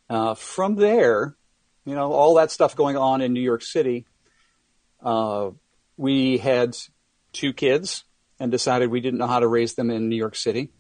[0.09, 1.37] Uh, from there,
[1.85, 4.07] you know, all that stuff going on in New York City,
[5.03, 5.51] uh,
[5.97, 6.77] we had
[7.33, 8.05] two kids
[8.41, 10.71] and decided we didn't know how to raise them in New York City.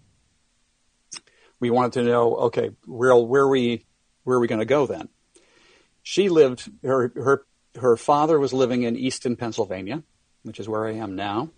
[1.60, 3.84] We wanted to know, okay, where where we
[4.24, 5.08] where are we going to go then?
[6.02, 7.46] She lived her her
[7.78, 10.02] her father was living in Easton, Pennsylvania,
[10.42, 11.50] which is where I am now,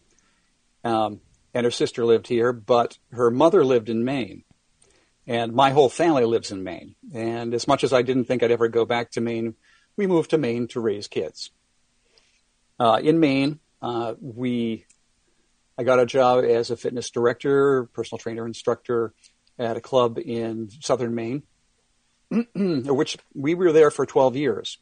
[0.85, 1.21] um,
[1.53, 4.45] and her sister lived here, but her mother lived in Maine,
[5.31, 6.97] and my whole family lives in Maine.
[7.15, 9.55] And as much as I didn't think I'd ever go back to Maine,
[9.97, 11.51] we moved to Maine to raise kids.
[12.81, 14.87] Uh, in Maine, uh, we
[15.79, 19.15] I got a job as a fitness director, personal trainer, instructor
[19.57, 21.45] at a club in southern Maine,
[22.57, 24.79] which we were there for 12 years,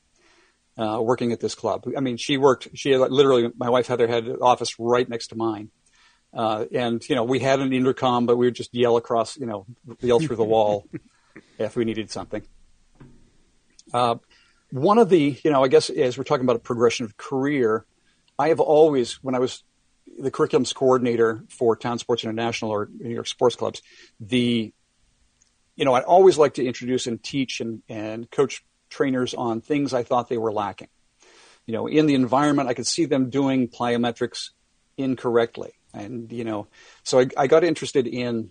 [0.78, 1.84] uh, working at this club.
[1.94, 5.36] I mean, she worked, she literally, my wife Heather had an office right next to
[5.36, 5.70] mine.
[6.32, 9.46] Uh, and, you know, we had an intercom, but we would just yell across, you
[9.46, 9.66] know,
[10.00, 10.86] yell through the wall
[11.58, 12.42] if we needed something.
[13.92, 14.16] Uh,
[14.70, 17.86] one of the, you know, I guess as we're talking about a progression of career,
[18.38, 19.64] I have always, when I was
[20.18, 23.82] the curriculums coordinator for Town Sports International or New York sports clubs,
[24.20, 24.72] the,
[25.76, 29.94] you know, I always like to introduce and teach and, and coach trainers on things
[29.94, 30.88] I thought they were lacking.
[31.66, 34.50] You know, in the environment, I could see them doing plyometrics
[34.96, 35.72] incorrectly.
[35.94, 36.66] And, you know,
[37.02, 38.50] so I, I got interested in,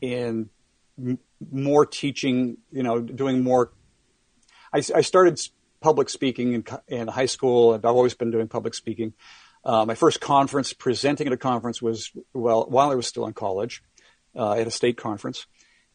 [0.00, 0.50] in
[0.98, 1.18] m-
[1.52, 3.72] more teaching, you know, doing more.
[4.72, 5.40] I, I started
[5.80, 9.12] public speaking in, in high school, and I've always been doing public speaking.
[9.64, 13.32] Uh, my first conference, presenting at a conference, was well while I was still in
[13.32, 13.82] college,
[14.34, 15.46] uh, at a state conference.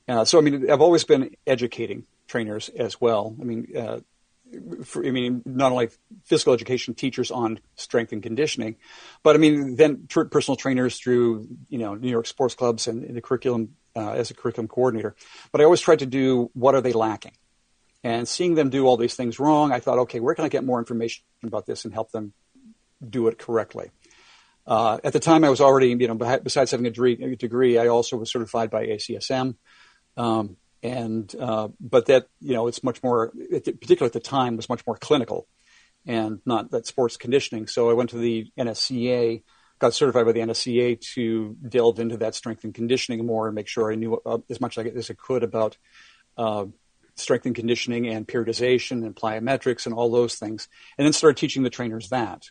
[0.07, 3.35] Uh, so I mean, I've always been educating trainers as well.
[3.39, 3.99] I mean, uh,
[4.83, 5.89] for, I mean, not only
[6.25, 8.75] physical education teachers on strength and conditioning,
[9.23, 13.03] but I mean, then tr- personal trainers through you know New York sports clubs and,
[13.03, 15.15] and the curriculum uh, as a curriculum coordinator.
[15.51, 17.33] But I always tried to do what are they lacking,
[18.03, 20.63] and seeing them do all these things wrong, I thought, okay, where can I get
[20.63, 22.33] more information about this and help them
[23.07, 23.91] do it correctly?
[24.65, 28.17] Uh, at the time, I was already, you know, besides having a degree, I also
[28.17, 29.55] was certified by ACSM.
[30.17, 34.69] Um, and uh, but that you know it's much more particularly at the time was
[34.69, 35.47] much more clinical
[36.05, 37.67] and not that sports conditioning.
[37.67, 39.43] So i went to the nsca
[39.79, 43.67] got certified by the nsca to delve into that strength and conditioning more and make
[43.67, 45.77] sure i knew uh, as much as i could about
[46.37, 46.65] uh,
[47.15, 50.67] strength and conditioning and periodization and plyometrics and all those things
[50.97, 52.49] and then started teaching the trainers that.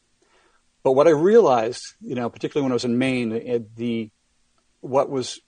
[0.83, 4.11] But what i realized you know particularly when i was in maine the
[4.81, 5.41] what was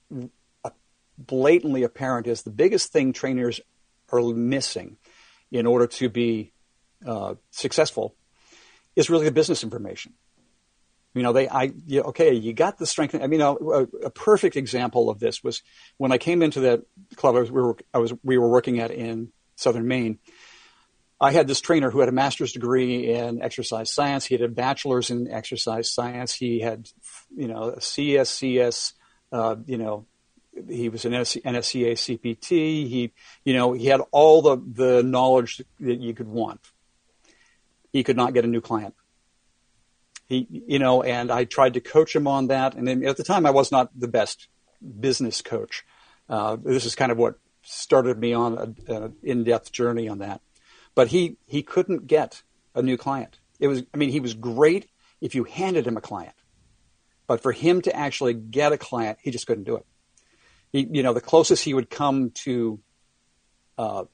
[1.26, 3.60] blatantly apparent is the biggest thing trainers
[4.10, 4.96] are missing
[5.50, 6.52] in order to be
[7.06, 8.14] uh, successful
[8.94, 10.12] is really the business information.
[11.14, 13.14] You know, they, I, you, okay, you got the strength.
[13.14, 15.62] I mean, a, a, perfect example of this was
[15.98, 16.82] when I came into that
[17.16, 20.18] club I was, we were, I was, we were working at in Southern Maine.
[21.20, 24.24] I had this trainer who had a master's degree in exercise science.
[24.24, 26.34] He had a bachelor's in exercise science.
[26.34, 26.88] He had,
[27.30, 28.94] you know, a CSCS,
[29.30, 30.06] uh, you know,
[30.68, 32.48] he was an NSCA CPT.
[32.88, 33.12] He,
[33.44, 36.60] you know, he had all the, the knowledge that you could want.
[37.92, 38.94] He could not get a new client
[40.32, 42.74] he, you know, and I tried to coach him on that.
[42.74, 44.48] And at the time, I was not the best
[45.00, 45.84] business coach.
[46.28, 50.40] Uh, this is kind of what started me on an in-depth journey on that.
[50.94, 52.42] But he he couldn't get
[52.74, 53.38] a new client.
[53.60, 54.88] It was, I mean, he was great
[55.20, 56.34] if you handed him a client,
[57.26, 59.86] but for him to actually get a client, he just couldn't do it.
[60.72, 62.80] He, you know, the closest he would come to
[63.78, 64.04] uh,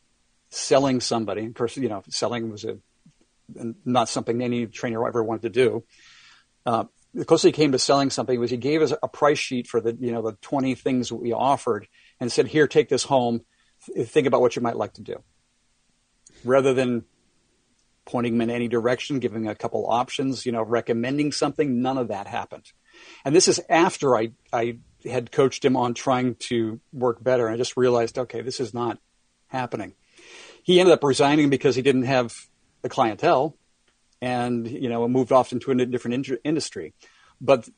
[0.51, 2.79] selling somebody, of course, you know, selling was a
[3.85, 5.85] not something any trainer ever wanted to do.
[6.67, 9.67] Uh, the closest he came to selling something was he gave us a price sheet
[9.67, 11.89] for the you know the 20 things we offered
[12.21, 13.41] and said here take this home
[14.05, 15.17] think about what you might like to do
[16.45, 17.05] rather than
[18.05, 22.09] pointing him in any direction giving a couple options you know recommending something none of
[22.09, 22.73] that happened
[23.25, 27.47] and this is after i i had coached him on trying to work better.
[27.47, 28.99] And i just realized okay this is not
[29.49, 29.95] happening.
[30.63, 32.35] He ended up resigning because he didn't have
[32.83, 33.57] the clientele
[34.21, 36.95] and you know moved off into a different in- industry.
[37.41, 37.69] But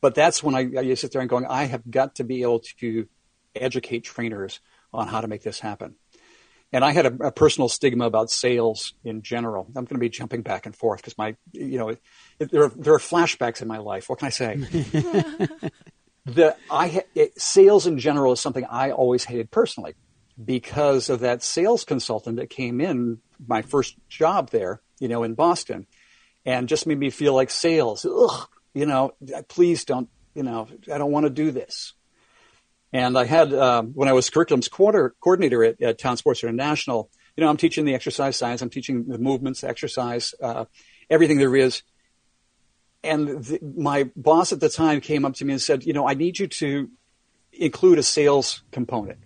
[0.00, 2.60] but that's when I, I sit there and going i have got to be able
[2.80, 3.06] to
[3.54, 4.60] educate trainers
[4.92, 5.96] on how to make this happen.
[6.72, 9.66] And i had a, a personal stigma about sales in general.
[9.68, 12.00] I'm going to be jumping back and forth because my you know it,
[12.38, 14.08] there, are, there are flashbacks in my life.
[14.08, 14.60] What can i say
[16.26, 19.94] the i it, sales in general is something i always hated personally
[20.42, 25.34] because of that sales consultant that came in my first job there, you know, in
[25.34, 25.86] Boston,
[26.44, 28.04] and just made me feel like sales.
[28.04, 29.12] Ugh, you know,
[29.48, 31.94] please don't, you know, I don't want to do this.
[32.92, 37.08] And I had um, when I was curriculums quarter, coordinator at, at, Town Sports International.
[37.36, 38.62] You know, I'm teaching the exercise science.
[38.62, 40.64] I'm teaching the movements, exercise, uh,
[41.08, 41.82] everything there is.
[43.02, 46.14] And my boss at the time came up to me and said, "You know, I
[46.14, 46.90] need you to
[47.52, 49.18] include a sales component."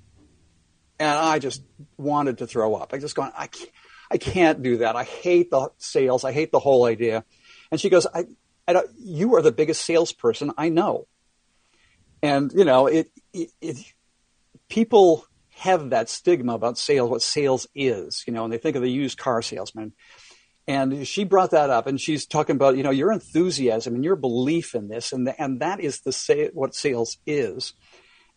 [0.99, 1.63] And I just
[1.97, 2.93] wanted to throw up.
[2.93, 3.71] I just gone, I can't,
[4.11, 4.97] I can't do that.
[4.97, 6.25] I hate the sales.
[6.25, 7.25] I hate the whole idea.
[7.71, 8.27] And she goes, I,
[8.69, 11.09] I you are the biggest salesperson I know.
[12.23, 13.77] And, you know, it, it, it,
[14.69, 18.83] people have that stigma about sales, what sales is, you know, and they think of
[18.83, 19.93] the used car salesman.
[20.67, 24.17] And she brought that up, and she's talking about, you know, your enthusiasm and your
[24.17, 27.75] belief in this, and the, and that is the say what sales is.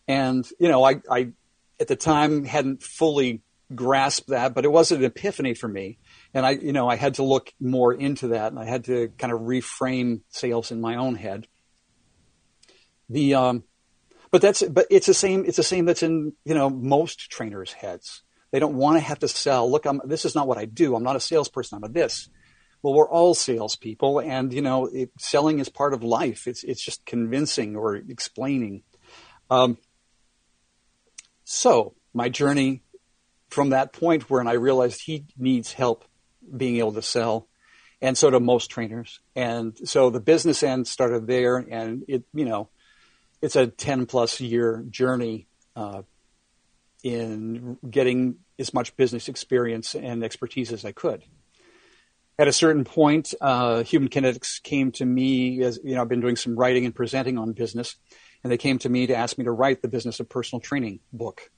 [0.07, 1.31] And you know, I, I
[1.79, 5.99] at the time hadn't fully grasped that, but it was an epiphany for me.
[6.33, 9.09] And I, you know, I had to look more into that and I had to
[9.17, 11.47] kind of reframe sales in my own head.
[13.09, 13.63] The, um,
[14.31, 17.73] but that's, but it's the same, it's the same that's in, you know, most trainers'
[17.73, 18.23] heads.
[18.57, 19.69] They don't want to have to sell.
[19.69, 20.95] Look, I'm, this is not what I do.
[20.95, 21.75] I'm not a salesperson.
[21.75, 22.27] I'm a this.
[22.81, 26.47] Well, we're all salespeople, and you know, it, selling is part of life.
[26.47, 28.81] It's it's just convincing or explaining.
[29.51, 29.77] Um,
[31.43, 32.81] so my journey
[33.51, 36.03] from that point where I realized he needs help
[36.57, 37.47] being able to sell,
[38.01, 39.19] and so do most trainers.
[39.35, 42.69] And so the business end started there, and it you know,
[43.39, 46.01] it's a ten plus year journey uh,
[47.03, 51.23] in getting as much business experience and expertise as I could.
[52.39, 56.21] At a certain point, uh, Human Kinetics came to me as you know I've been
[56.21, 57.95] doing some writing and presenting on business,
[58.43, 60.99] and they came to me to ask me to write the Business of Personal Training
[61.11, 61.49] book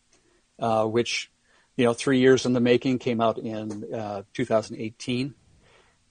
[0.59, 1.31] uh, which
[1.77, 5.33] you know three years in the making came out in uh, 2018,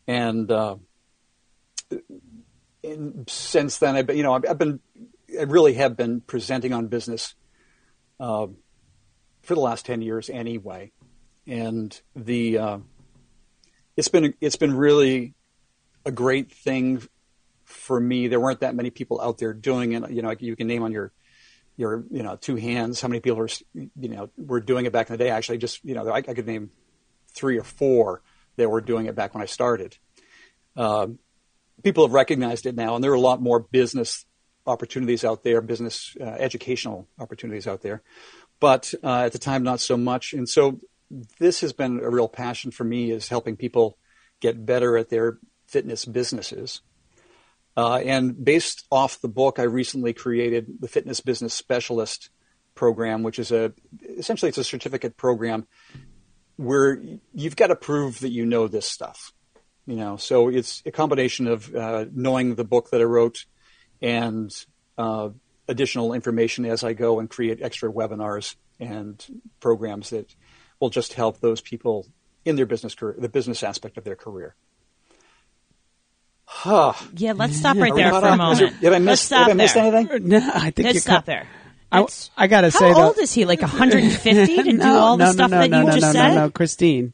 [0.06, 0.76] and uh,
[3.26, 4.80] since then I've been, you know I've, been
[5.38, 7.34] I really have been presenting on business
[8.18, 8.46] uh,
[9.48, 10.92] for the last ten years anyway,
[11.46, 12.78] and the uh,
[13.96, 15.34] it's been it's been really
[16.04, 17.02] a great thing
[17.64, 18.28] for me.
[18.28, 20.10] There weren't that many people out there doing it.
[20.10, 21.12] You know, you can name on your
[21.78, 25.08] your you know two hands how many people are you know were doing it back
[25.08, 26.70] in the day actually just you know I, I could name
[27.32, 28.20] three or four
[28.56, 29.96] that were doing it back when I started
[30.76, 31.06] uh,
[31.84, 34.26] people have recognized it now and there are a lot more business
[34.66, 38.02] opportunities out there business uh, educational opportunities out there
[38.60, 40.80] but uh, at the time not so much and so
[41.38, 43.98] this has been a real passion for me is helping people
[44.40, 46.80] get better at their fitness businesses
[47.78, 52.28] uh, and based off the book, I recently created the Fitness Business Specialist
[52.74, 55.64] program, which is a essentially it's a certificate program
[56.56, 57.00] where
[57.32, 59.32] you've got to prove that you know this stuff.
[59.86, 63.44] You know, so it's a combination of uh, knowing the book that I wrote
[64.02, 64.52] and
[64.98, 65.28] uh,
[65.68, 69.24] additional information as I go and create extra webinars and
[69.60, 70.34] programs that
[70.80, 72.06] will just help those people
[72.44, 74.54] in their business career, the business aspect of their career.
[76.46, 76.94] Huh.
[77.14, 78.34] Yeah, let's stop right there caught for a up?
[78.34, 78.80] Is moment.
[78.80, 79.20] there- did I Let's miss?
[79.22, 79.94] stop Did I miss there.
[79.94, 80.28] anything?
[80.28, 81.46] No, I think Let's you stop cut- there.
[81.90, 83.44] I, I gotta How say though, old is he?
[83.44, 86.02] Like 150 to do no, all the no, stuff no, that no, you no, just
[86.06, 86.28] no, said?
[86.28, 87.12] No, no, Christine.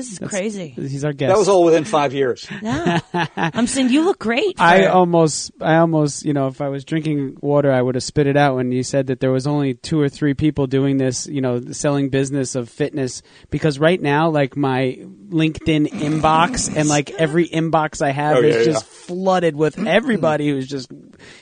[0.00, 0.68] This is crazy.
[0.68, 1.30] He's our guest.
[1.32, 2.46] That was all within five years.
[2.62, 3.00] Yeah.
[3.36, 4.56] I'm saying you look great.
[4.56, 8.04] for- I almost, I almost, you know, if I was drinking water, I would have
[8.04, 10.96] spit it out when you said that there was only two or three people doing
[10.96, 13.22] this, you know, selling business of fitness.
[13.50, 18.56] Because right now, like my LinkedIn inbox and like every inbox I have Oh, is
[18.56, 19.06] yeah, just yeah.
[19.14, 20.90] flooded with everybody who's just,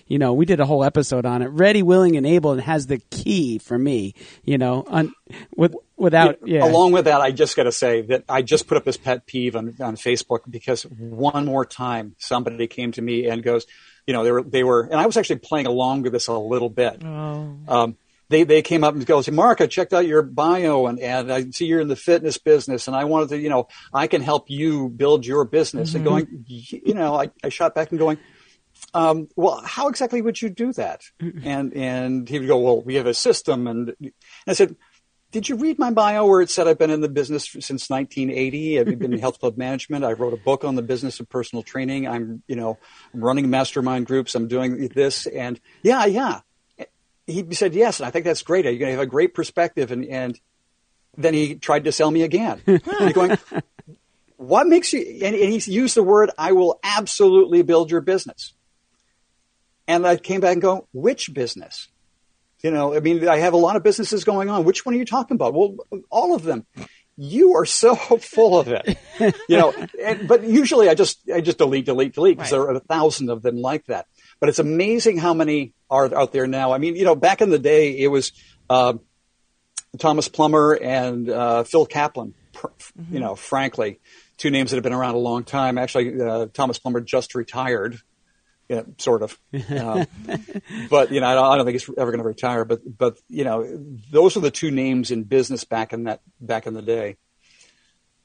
[0.06, 1.46] you know, we did a whole episode on it.
[1.46, 4.14] Ready, willing, and able, and has the key for me,
[4.44, 5.12] you know, on,
[5.56, 6.64] with, without, yeah.
[6.64, 9.26] Along with that, I just got to say that I just put up this pet
[9.26, 13.66] peeve on, on Facebook because one more time somebody came to me and goes,
[14.06, 16.38] you know, they were, they were, and I was actually playing along with this a
[16.38, 17.04] little bit.
[17.04, 17.96] Um,
[18.30, 21.50] they, they came up and go, Mark, I checked out your bio and, and I
[21.50, 24.50] see you're in the fitness business and I wanted to, you know, I can help
[24.50, 25.94] you build your business.
[25.94, 28.18] And going, you know, I, I shot back and going,
[28.94, 31.02] um, well, how exactly would you do that?
[31.20, 33.66] And and he would go, well, we have a system.
[33.66, 34.12] And, and
[34.46, 34.76] I said,
[35.30, 38.80] did you read my bio where it said I've been in the business since 1980?
[38.80, 40.04] I've been in health club management.
[40.04, 42.08] I wrote a book on the business of personal training.
[42.08, 42.78] I'm, you know,
[43.12, 44.34] I'm running mastermind groups.
[44.34, 45.26] I'm doing this.
[45.26, 46.40] And yeah, yeah.
[47.26, 48.64] He said yes, and I think that's great.
[48.64, 49.90] You're going to have a great perspective.
[49.90, 50.40] And and
[51.18, 52.62] then he tried to sell me again.
[52.66, 53.36] You're going,
[54.38, 55.00] what makes you?
[55.22, 58.54] And, and he used the word, "I will absolutely build your business."
[59.88, 61.88] And I came back and go, which business?
[62.62, 64.64] You know, I mean, I have a lot of businesses going on.
[64.64, 65.54] Which one are you talking about?
[65.54, 65.76] Well,
[66.10, 66.66] all of them.
[67.16, 68.96] You are so full of it,
[69.48, 69.74] you know.
[70.04, 72.58] And, but usually, I just I just delete, delete, delete because Right.
[72.58, 74.06] there are a thousand of them like that.
[74.38, 76.70] But it's amazing how many are out there now.
[76.72, 78.30] I mean, you know, back in the day, it was
[78.70, 78.94] uh,
[79.98, 82.34] Thomas Plummer and uh, Phil Kaplan.
[82.52, 82.68] Pr-
[83.10, 83.98] You know, frankly,
[84.36, 85.76] two names that have been around a long time.
[85.78, 87.98] Actually, uh, Thomas Plummer just retired.
[88.68, 89.38] Yeah, sort of.
[89.70, 90.06] Um,
[90.90, 92.64] but you know, I don't, I don't think he's ever going to retire.
[92.64, 93.66] But but you know,
[94.10, 97.16] those are the two names in business back in that back in the day.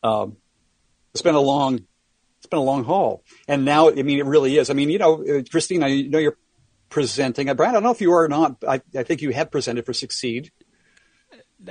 [0.03, 0.37] Um,
[1.13, 1.75] it's been a long,
[2.39, 4.69] it's been a long haul, and now I mean, it really is.
[4.69, 6.37] I mean, you know, uh, Christine, I know you're
[6.89, 7.49] presenting.
[7.49, 8.57] Uh, Brad, I don't know if you are or not.
[8.67, 10.51] I, I think you have presented for Succeed.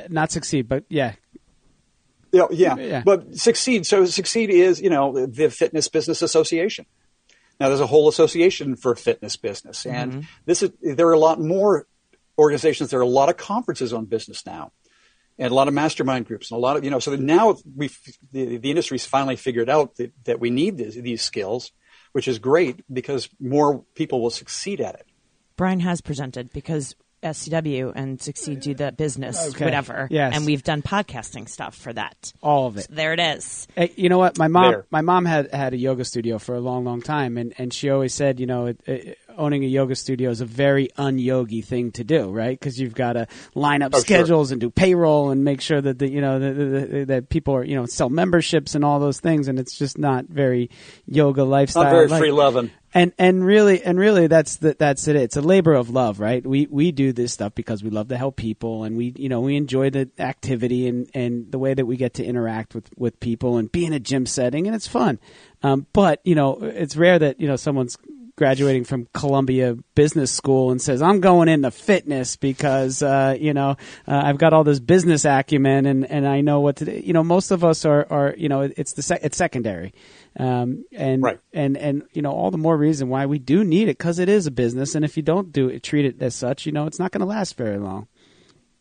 [0.08, 1.14] not succeed, but yeah,
[2.32, 2.76] You know, yeah.
[2.76, 3.02] Yeah.
[3.04, 3.86] But Succeed.
[3.86, 6.86] So Succeed is, you know, the Fitness Business Association.
[7.62, 10.20] Now there's a whole association for fitness business, and mm-hmm.
[10.46, 11.86] this is there are a lot more
[12.36, 12.90] organizations.
[12.90, 14.72] There are a lot of conferences on business now,
[15.38, 16.98] and a lot of mastermind groups, and a lot of you know.
[16.98, 17.88] So now we
[18.32, 21.70] the, the industry's finally figured out that, that we need these, these skills,
[22.10, 25.06] which is great because more people will succeed at it.
[25.54, 29.64] Brian has presented because SCW and Succeed do the business, Okay.
[29.64, 30.08] whatever.
[30.10, 30.34] Yes.
[30.36, 32.32] And we've done podcasting stuff for that.
[32.42, 32.82] all of it.
[32.88, 33.66] So there it is.
[33.74, 34.38] Hey, you know what?
[34.38, 34.86] My mom, There.
[34.90, 37.90] my mom had had a yoga studio for a long, long time, and, and she
[37.90, 41.92] always said, you know, it, it, owning a yoga studio is a very unyogi thing
[41.92, 42.58] to do, right?
[42.58, 44.02] Because you've got to line up Oh, sure.
[44.04, 46.52] schedules and do payroll and make sure that the you know that,
[46.90, 49.96] that, that people are you know sell memberships and all those things, and it's just
[49.98, 50.70] not very
[51.06, 51.84] yoga lifestyle.
[51.84, 52.70] Not very free loving.
[52.94, 55.16] And and really and really that's the, that's it.
[55.16, 56.46] It's a labor of love right?
[56.46, 59.40] We we do this stuff because we love to help people and we you know
[59.40, 63.18] we enjoy the activity and and the way that we get to interact with with
[63.20, 65.18] people and be in a gym setting and it's fun.
[65.62, 67.96] Um, but you know it's rare that you know someone's
[68.42, 73.76] graduating from Columbia Business School and says I'm going into fitness because uh, you know
[74.08, 76.90] uh, I've got all this business acumen and, and I know what to do.
[76.90, 79.94] You know, most of us are, are you know it's the sec- it's secondary,
[80.36, 81.38] um, and Right.
[81.52, 84.28] and and you know all the more reason why we do need it because it
[84.28, 86.86] is a business and if you don't do it treat it as such you know
[86.88, 88.08] it's not going to last very long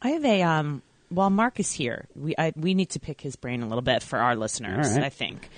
[0.01, 0.81] I have a um.
[1.09, 4.01] While Mark is here, we I, we need to pick his brain a little bit
[4.01, 4.87] for our listeners.
[4.87, 5.03] All right.
[5.05, 5.49] I think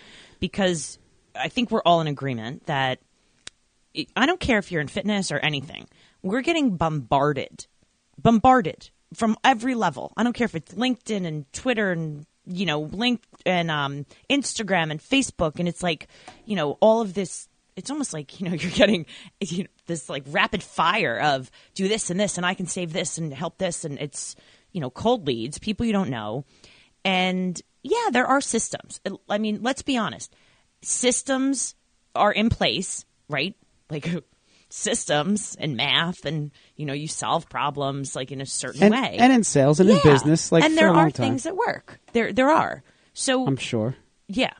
[0.41, 0.97] because
[1.35, 2.99] I think we're all in agreement that it,
[4.15, 5.87] I don't care if you're in fitness or anything.
[6.21, 7.67] We're getting bombarded,
[8.17, 10.13] bombarded from every level.
[10.17, 14.91] I don't care if it's LinkedIn and Twitter and you know link and um, Instagram
[14.91, 16.07] and Facebook, and it's like
[16.45, 17.47] you know all of this.
[17.75, 19.05] It's almost like you know you're getting
[19.39, 22.93] you know, this like rapid fire of do this and this, and I can save
[22.93, 24.35] this and help this, and it's
[24.71, 26.45] you know cold leads, people you don't know,
[27.05, 29.01] and yeah, there are systems.
[29.29, 30.33] I mean, let's be honest,
[30.81, 31.75] systems
[32.15, 33.55] are in place, right?
[33.93, 34.23] Like
[34.69, 39.17] systems and math, and you know you solve problems like in a certain and, way,
[39.19, 41.55] and in sales and in business like and for there a long are things that
[41.55, 41.99] work.
[42.11, 42.83] There, there are.
[43.13, 43.95] So I'm sure
[44.27, 44.53] yeah.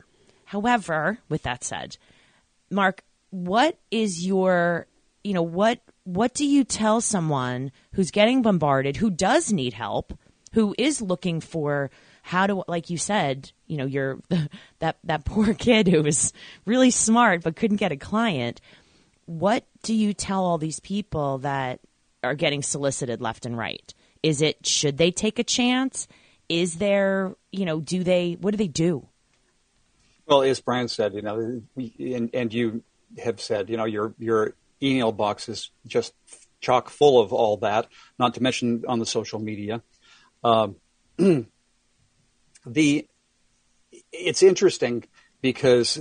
[0.44, 1.96] However, with that said,
[2.70, 4.86] Mark, what is your,
[5.22, 10.16] you know, what what do you tell someone who's getting bombarded, who does need help,
[10.52, 11.90] who is looking for
[12.22, 14.20] how to, like you said, you know, you're
[14.78, 16.32] that that poor kid who was
[16.66, 18.60] really smart but couldn't get a client.
[19.26, 21.80] What do you tell all these people that
[22.22, 23.94] are getting solicited left and right?
[24.22, 26.08] Is it should they take a chance?
[26.48, 28.36] Is there, you know, do they?
[28.40, 29.08] What do they do?
[30.26, 32.82] Well, as Brian said, you know, and, and you
[33.22, 36.14] have said, you know, your your email box is just
[36.60, 37.88] chock full of all that.
[38.18, 39.82] Not to mention on the social media.
[40.42, 40.76] Um,
[42.66, 43.08] the
[44.12, 45.04] it's interesting
[45.40, 46.00] because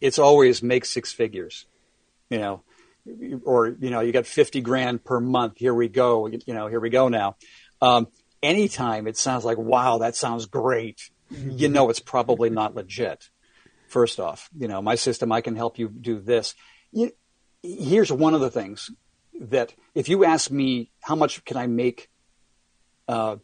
[0.00, 1.66] it's always make six figures,
[2.30, 2.62] you know,
[3.44, 5.54] or you know, you got fifty grand per month.
[5.56, 7.36] Here we go, you know, here we go now.
[7.80, 8.08] Um,
[8.42, 13.28] anytime it sounds like, wow, that sounds great, you know, it's probably not legit.
[13.88, 16.54] First off, you know, my system, I can help you do this.
[16.90, 17.12] You,
[17.62, 18.90] here's one of the things
[19.40, 22.08] that if you ask me how much can I make,
[23.08, 23.36] uh,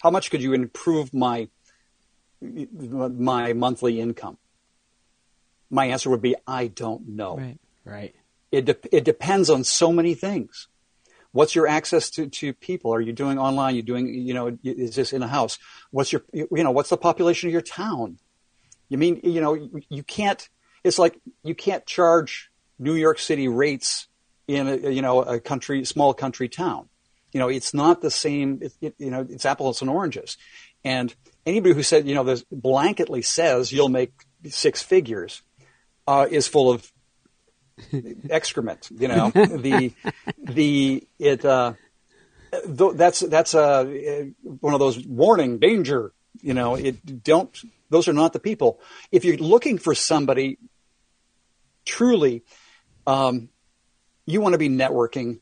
[0.00, 1.48] how much could you improve my
[2.40, 4.38] my monthly income?
[5.70, 7.36] My answer would be I don't know.
[7.36, 7.58] Right.
[7.84, 8.14] Right.
[8.50, 10.68] It de- it depends on so many things.
[11.32, 12.94] What's your access to, to people?
[12.94, 13.74] Are you doing online?
[13.76, 15.58] You doing you know is this in a house?
[15.90, 18.18] What's your you know what's the population of your town?
[18.88, 20.48] You mean you know you, you can't.
[20.84, 24.08] It's like you can't charge New York City rates
[24.46, 26.88] in a, you know a country small country town.
[27.32, 28.60] You know it's not the same.
[28.62, 30.38] It, it, you know it's apples and oranges.
[30.82, 34.12] And anybody who said you know this blanketly says you'll make
[34.46, 35.42] six figures
[36.06, 36.90] uh, is full of
[38.30, 38.88] excrement.
[38.90, 39.92] You know the
[40.38, 41.74] the it uh,
[42.52, 43.84] th- that's that's uh,
[44.42, 46.12] one of those warning danger.
[46.40, 47.56] You know it don't
[47.90, 48.80] those are not the people.
[49.10, 50.58] If you're looking for somebody
[51.84, 52.44] truly
[53.08, 53.48] um,
[54.26, 55.40] you want to be networking.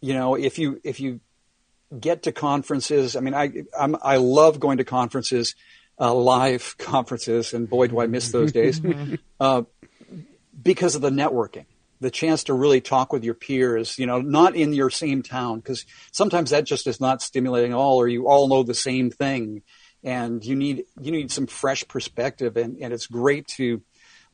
[0.00, 1.20] You know, if you if you
[1.98, 5.56] get to conferences, I mean, I I'm, i love going to conferences,
[5.98, 8.80] uh, live conferences, and boy, do I miss those days,
[9.40, 9.62] uh,
[10.60, 11.66] because of the networking,
[12.00, 13.98] the chance to really talk with your peers.
[13.98, 17.76] You know, not in your same town, because sometimes that just is not stimulating at
[17.76, 19.62] all, or you all know the same thing,
[20.02, 23.82] and you need you need some fresh perspective, and and it's great to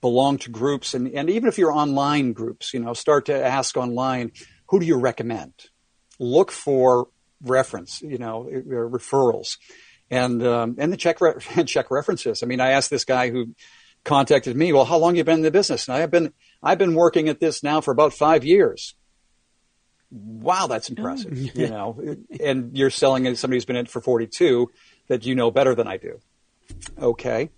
[0.01, 3.77] belong to groups and, and even if you're online groups, you know, start to ask
[3.77, 4.33] online,
[4.69, 5.53] who do you recommend?
[6.19, 7.09] Look for
[7.43, 9.59] reference, you know, uh, referrals
[10.11, 11.35] and, um, and the check, re-
[11.67, 12.43] check references.
[12.43, 13.55] I mean, I asked this guy who
[14.07, 15.89] contacted me, well, how long have you been in the business?
[15.89, 16.33] And I've been,
[16.63, 18.95] I've been working at this now for about five years.
[20.11, 21.33] Wow, that's impressive.
[21.37, 21.61] Oh.
[21.61, 24.71] you know, and you're selling it somebody who's been in it for 42
[25.09, 26.21] that you know better than I do.
[26.99, 27.51] Okay.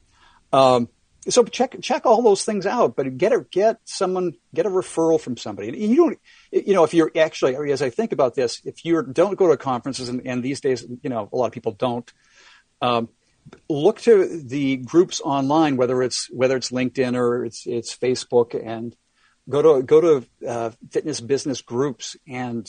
[0.52, 0.88] Um,
[1.28, 5.20] so check check all those things out, but get a get someone get a referral
[5.20, 5.68] from somebody.
[5.68, 6.18] And you don't,
[6.50, 9.56] you know, if you're actually as I think about this, if you don't go to
[9.56, 12.10] conferences, and, and, these days, you know, a lot of people don't.
[12.80, 13.08] Um,
[13.68, 18.96] look to the groups online, whether it's whether it's LinkedIn or it's it's Facebook, and
[19.48, 22.68] go to go to uh, fitness business groups and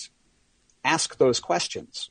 [0.84, 2.09] ask those questions,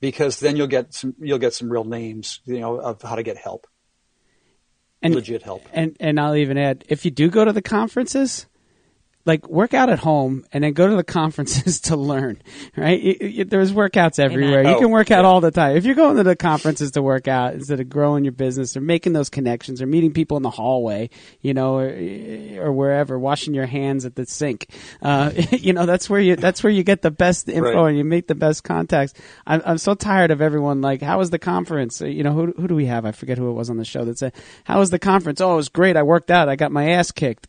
[0.00, 3.22] because then you'll get some you'll get some real names, you know, of how to
[3.22, 3.66] get help
[5.02, 5.62] and, legit help.
[5.72, 8.46] And and I'll even add, if you do go to the conferences,
[9.26, 12.40] like work out at home and then go to the conferences to learn,
[12.76, 13.00] right?
[13.00, 14.66] You, you, there's workouts everywhere.
[14.66, 15.28] You can work out yeah.
[15.28, 15.76] all the time.
[15.76, 18.80] If you're going to the conferences to work out instead of growing your business or
[18.80, 21.10] making those connections or meeting people in the hallway,
[21.40, 21.88] you know, or,
[22.60, 24.68] or wherever, washing your hands at the sink,
[25.02, 27.88] uh, you know, that's where you, that's where you get the best info right.
[27.90, 29.12] and you make the best contacts.
[29.46, 32.00] I'm, I'm so tired of everyone like, how was the conference?
[32.00, 33.04] You know, who, who do we have?
[33.04, 34.32] I forget who it was on the show that said,
[34.64, 35.42] how was the conference?
[35.42, 35.96] Oh, it was great.
[35.96, 36.48] I worked out.
[36.48, 37.48] I got my ass kicked.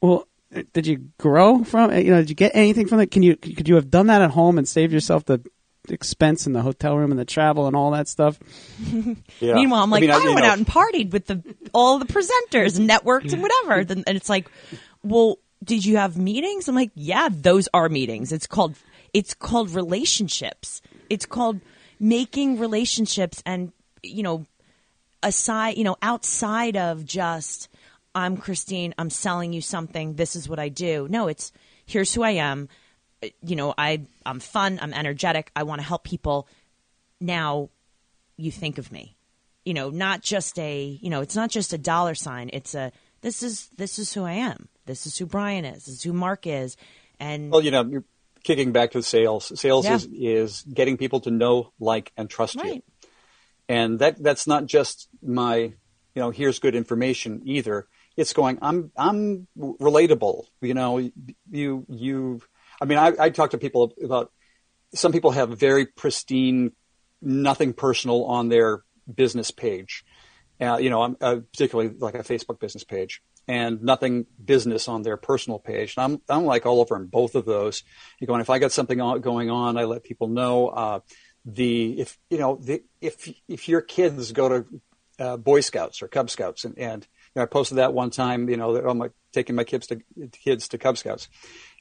[0.00, 0.28] Well,
[0.72, 2.04] did you grow from it?
[2.04, 3.10] You know, did you get anything from it?
[3.10, 5.42] Can you could you have done that at home and saved yourself the
[5.88, 8.38] expense and the hotel room and the travel and all that stuff?
[9.40, 9.54] yeah.
[9.54, 10.46] Meanwhile, I'm like, I, mean, I, I went know.
[10.46, 11.42] out and partied with the
[11.72, 13.80] all the presenters and networked and whatever.
[13.92, 14.50] and it's like,
[15.02, 16.68] well, did you have meetings?
[16.68, 18.32] I'm like, yeah, those are meetings.
[18.32, 18.76] It's called
[19.12, 20.80] it's called relationships.
[21.10, 21.60] It's called
[22.00, 23.72] making relationships and
[24.02, 24.46] you know
[25.22, 27.68] aside you know outside of just
[28.18, 31.06] I'm Christine, I'm selling you something, this is what I do.
[31.08, 31.52] No, it's
[31.86, 32.68] here's who I am.
[33.42, 36.48] You know, I I'm fun, I'm energetic, I want to help people.
[37.20, 37.70] Now
[38.36, 39.16] you think of me.
[39.64, 42.50] You know, not just a, you know, it's not just a dollar sign.
[42.52, 42.90] It's a
[43.20, 44.68] this is this is who I am.
[44.86, 45.84] This is who Brian is.
[45.84, 46.76] This is who Mark is.
[47.20, 48.04] And Well, you know, you're
[48.42, 49.52] kicking back to sales.
[49.60, 49.94] Sales yeah.
[49.94, 52.74] is is getting people to know, like and trust right.
[52.74, 52.82] you.
[53.68, 55.74] And that that's not just my, you
[56.16, 57.86] know, here's good information either
[58.18, 60.46] it's going, I'm, I'm relatable.
[60.60, 60.98] You know,
[61.50, 62.40] you, you,
[62.82, 64.32] I mean, I, I talk to people about,
[64.92, 66.72] some people have very pristine,
[67.22, 70.04] nothing personal on their business page.
[70.60, 75.02] Uh, you know, I'm uh, particularly like a Facebook business page and nothing business on
[75.02, 75.94] their personal page.
[75.96, 77.84] And I'm, I'm like all over in both of those.
[78.18, 81.00] You're going, if I got something going on, I let people know, uh,
[81.44, 84.66] the, if, you know, the, if, if your kids go to,
[85.20, 87.06] uh, Boy Scouts or Cub Scouts and, and
[87.40, 90.00] I posted that one time, you know, that I'm taking my kids to
[90.32, 91.28] kids to Cub Scouts.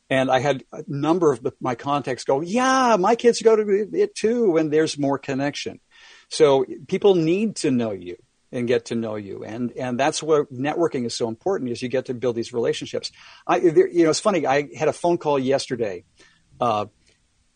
[0.09, 3.89] And I had a number of the, my contacts go, yeah, my kids go to
[3.93, 4.55] it too.
[4.55, 5.79] And there's more connection.
[6.29, 8.15] So people need to know you
[8.51, 9.43] and get to know you.
[9.43, 13.11] And, and that's what networking is so important is you get to build these relationships.
[13.45, 14.47] I, there, you know, it's funny.
[14.47, 16.05] I had a phone call yesterday,
[16.61, 16.85] uh,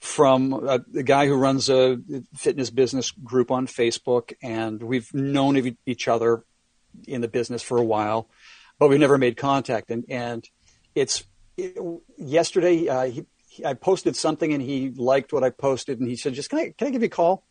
[0.02, 1.98] from a, a, guy who runs a
[2.36, 6.44] fitness business group on Facebook, and we've known each other
[7.08, 8.30] in the business for a while,
[8.80, 9.90] but we never made contact.
[9.92, 10.48] And and
[10.96, 11.24] it's
[11.58, 11.78] it,
[12.18, 16.16] yesterday uh, he, he, I posted something and he liked what I posted and he
[16.16, 17.44] said, "Just can I can I give you a call?"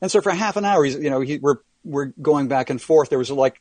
[0.00, 2.80] And so for half an hour, he's you know he, we're we're going back and
[2.80, 3.08] forth.
[3.08, 3.60] There was like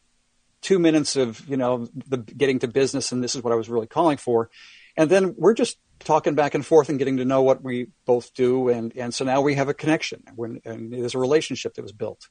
[0.62, 3.70] two minutes of you know the getting to business, and this is what I was
[3.70, 4.50] really calling for.
[4.98, 8.34] And then we're just talking back and forth and getting to know what we both
[8.34, 10.24] do, and and so now we have a connection.
[10.36, 12.28] When and there's a relationship that was built,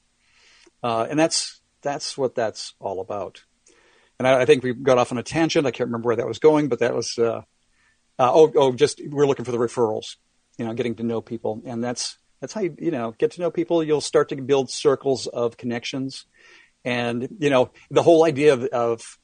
[0.83, 3.43] uh, and that's that's what that's all about.
[4.17, 5.65] And I, I, think we got off on a tangent.
[5.65, 7.41] I can't remember where that was going, but that was uh,
[8.19, 10.17] uh, oh oh just we're looking for the referrals,
[10.57, 13.41] you know, getting to know people, and that's that's how you you know get to
[13.41, 13.83] know people.
[13.83, 16.25] You'll start to build circles of connections,
[16.83, 19.19] and you know the whole idea of, of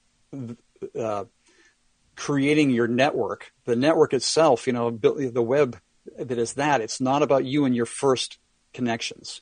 [0.98, 1.26] uh,
[2.16, 5.78] creating your network, the network itself, you know, the web
[6.18, 6.82] that is that.
[6.82, 8.38] It's not about you and your first
[8.74, 9.42] connections.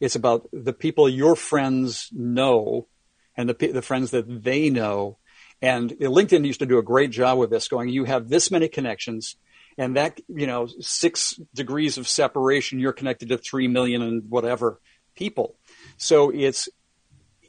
[0.00, 2.88] It's about the people your friends know
[3.36, 5.18] and the, the friends that they know.
[5.62, 8.68] And LinkedIn used to do a great job with this going, you have this many
[8.68, 9.36] connections
[9.76, 14.80] and that, you know, six degrees of separation, you're connected to 3 million and whatever
[15.14, 15.56] people.
[15.98, 16.68] So it's,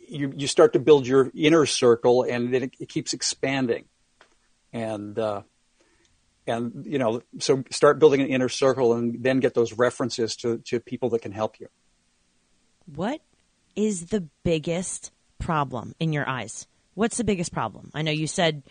[0.07, 3.85] you, you start to build your inner circle and then it, it keeps expanding.
[4.73, 5.43] And, uh,
[6.47, 10.57] and you know so start building an inner circle and then get those references to,
[10.65, 11.67] to people that can help you
[12.95, 13.21] what
[13.75, 16.67] is the biggest problem in your eyes?
[16.93, 17.91] What's the biggest problem?
[17.93, 18.63] I know you said,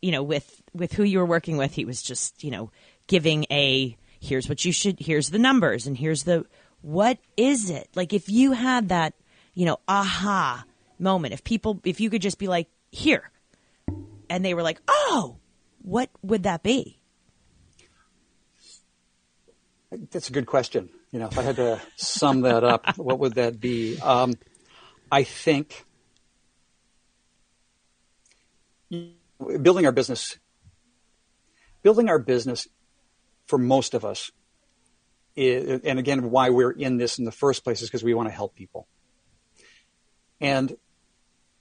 [0.00, 2.70] you know, with with who you were working with, he was just, you know,
[3.06, 6.46] giving a here's what you should here's the numbers and here's the
[6.82, 7.88] what is it?
[7.94, 9.14] Like if you had that,
[9.54, 10.64] you know, aha
[10.98, 13.30] moment, if people if you could just be like, here
[14.30, 15.36] and they were like, "Oh,
[15.82, 16.98] what would that be?"
[19.90, 20.90] That's a good question.
[21.12, 23.98] You know, if I had to sum that up, what would that be?
[24.00, 24.34] Um,
[25.10, 25.84] I think
[29.62, 30.38] building our business,
[31.82, 32.66] building our business
[33.46, 34.30] for most of us,
[35.36, 38.28] is, and again, why we're in this in the first place is because we want
[38.28, 38.88] to help people.
[40.40, 40.76] And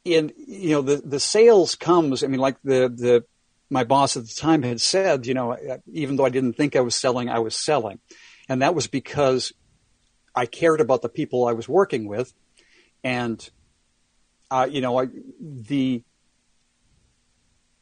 [0.04, 2.24] in you know the the sales comes.
[2.24, 3.26] I mean, like the the
[3.70, 5.58] my boss at the time had said, you know,
[5.92, 8.00] even though I didn't think I was selling, I was selling.
[8.48, 9.54] And that was because
[10.36, 12.34] I cared about the people I was working with.
[13.04, 13.48] And,
[14.52, 15.08] uh, you know, I,
[15.40, 16.04] the,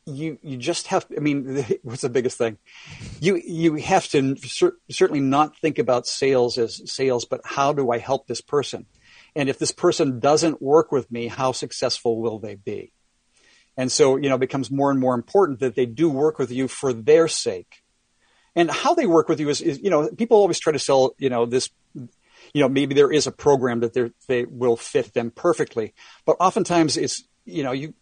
[0.06, 2.58] you, you just have, I mean, what's the biggest thing?
[3.20, 7.92] You, you have to cer- certainly not think about sales as sales, but how do
[7.92, 8.86] I help this person?
[9.36, 12.94] And if this person doesn't work with me, how successful will they be?
[13.76, 16.52] And so, you know, it becomes more and more important that they do work with
[16.52, 17.83] you for their sake
[18.56, 21.16] and how they work with you is, is, you know, people always try to sell,
[21.18, 25.32] you know, this, you know, maybe there is a program that they will fit them
[25.32, 25.94] perfectly,
[26.26, 27.94] but oftentimes it's, you know, you,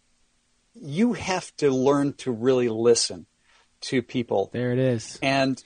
[0.74, 3.26] you have to learn to really listen
[3.82, 4.50] to people.
[4.52, 5.18] There it is.
[5.22, 5.62] And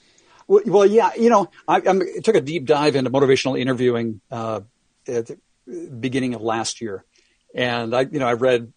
[0.46, 4.60] well, well yeah, you know, I, I, took a deep dive into motivational interviewing uh,
[5.06, 7.04] at the beginning of last year,
[7.54, 8.72] and I, you know, I read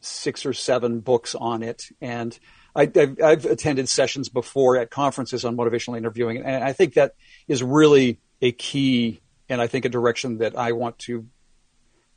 [0.00, 2.36] six or seven books on it, and
[2.74, 7.14] I, have attended sessions before at conferences on motivational interviewing, and I think that
[7.46, 11.26] is really a key, and I think a direction that I want to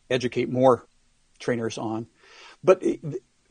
[0.10, 0.88] educate more
[1.40, 2.08] trainers on.
[2.64, 2.84] But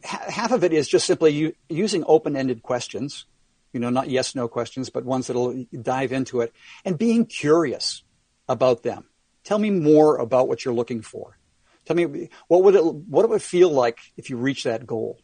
[0.02, 3.26] half of it is just simply using open-ended questions,
[3.72, 6.52] you know, not yes/no questions, but ones that'll dive into it,
[6.84, 8.02] and being curious
[8.48, 9.08] about them.
[9.44, 11.38] Tell me more about what you're looking for.
[11.84, 15.18] Tell me what would it what it would feel like if you reach that goal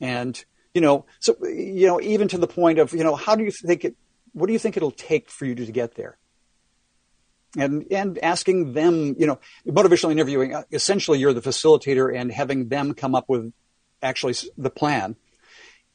[0.00, 0.44] and,
[0.74, 3.50] you know, so, you know, even to the point of, you know, how do you
[3.50, 3.96] think it,
[4.32, 6.18] what do you think it'll take for you to get there?
[7.56, 10.54] and and asking them, you know, motivational interviewing.
[10.54, 13.52] uh, Essentially, you're the facilitator and having them come up with
[14.02, 15.16] actually the plan.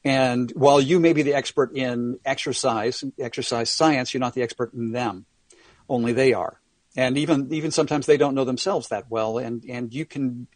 [0.04, 4.74] And while you may be the expert in exercise, exercise science, you're not the expert
[4.74, 5.24] in them.
[5.88, 6.60] Only they are.
[6.96, 9.38] And even even sometimes they don't know themselves that well.
[9.38, 10.48] And and you can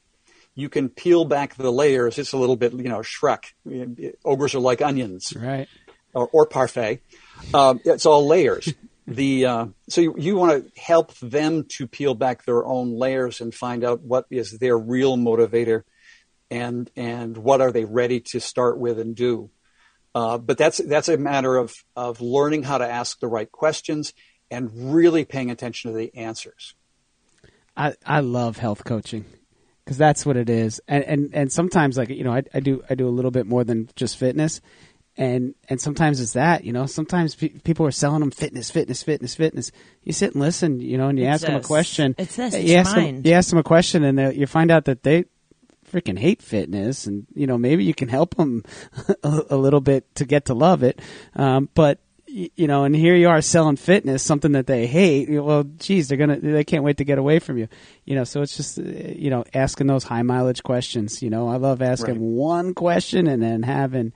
[0.58, 2.18] you can peel back the layers.
[2.18, 3.44] It's a little bit, you know, Shrek.
[4.24, 5.68] Ogres are like onions Right.
[6.12, 7.00] or, or parfait.
[7.54, 8.74] Um, it's all layers.
[9.10, 13.40] The uh, so you, you want to help them to peel back their own layers
[13.40, 15.84] and find out what is their real motivator,
[16.50, 19.48] and and what are they ready to start with and do.
[20.14, 24.12] Uh, but that's that's a matter of of learning how to ask the right questions
[24.50, 26.74] and really paying attention to the answers.
[27.74, 29.24] I, I love health coaching
[29.88, 30.82] because that's what it is.
[30.86, 33.46] And, and, and sometimes like, you know, I, I do, I do a little bit
[33.46, 34.60] more than just fitness.
[35.16, 39.02] And, and sometimes it's that, you know, sometimes pe- people are selling them fitness, fitness,
[39.02, 39.72] fitness, fitness.
[40.02, 42.14] You sit and listen, you know, and you It's ask them a question.
[42.18, 42.52] It's this.
[42.52, 45.04] You It's ask them, you ask them a question and they- you find out that
[45.04, 45.24] they
[45.90, 48.64] freaking hate fitness and, you know, maybe you can help them
[49.22, 51.00] a, a little bit to get to love it.
[51.34, 51.98] Um, but,
[52.28, 55.28] you know, and here you are selling fitness, something that they hate.
[55.30, 57.68] Well, geez, they're gonna, they can't wait to get away from you.
[58.04, 61.22] You know, so it's just, uh, you know, asking those high mileage questions.
[61.22, 62.20] You know, I love asking Right.
[62.20, 64.12] one question and then having,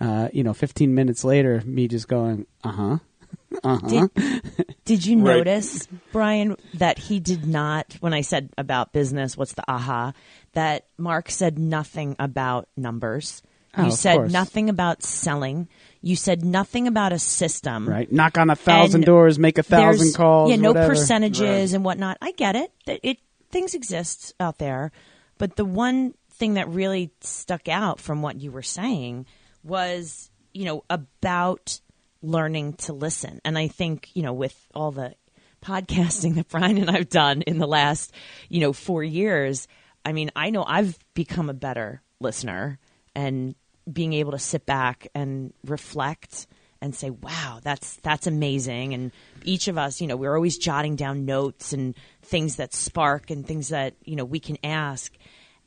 [0.00, 2.98] uh, you know, 15 minutes later, me just going, uh huh,
[3.64, 4.08] uh huh.
[4.16, 4.44] Did,
[4.84, 5.38] did you Right.
[5.38, 10.12] notice, Brian, that he did not, when I said about business, what's the aha,
[10.52, 13.42] that Mark said nothing about numbers.
[13.78, 14.32] Oh, You said course.
[14.32, 15.68] nothing about selling.
[16.06, 17.88] You said nothing about a system.
[17.88, 20.50] Right, knock on a thousand And doors, make a thousand calls.
[20.50, 20.94] Yeah, no whatever.
[20.94, 22.16] percentages and whatnot.
[22.22, 22.72] I get it.
[22.84, 23.18] That it
[23.50, 24.92] things exist out there,
[25.36, 29.26] but the one thing that really stuck out from what you were saying
[29.64, 31.80] was, you know, about
[32.22, 33.40] learning to listen.
[33.44, 35.12] And I think, you know, with all the
[35.60, 38.12] podcasting that Brian and I've done in the last,
[38.48, 39.66] you know, four years,
[40.04, 42.78] I mean, I know I've become a better listener
[43.16, 43.56] and
[43.90, 46.46] being able to sit back and reflect
[46.82, 49.12] and say, "Wow, that's that's amazing." And
[49.44, 53.46] each of us, you know, we're always jotting down notes and things that spark and
[53.46, 55.12] things that you know we can ask.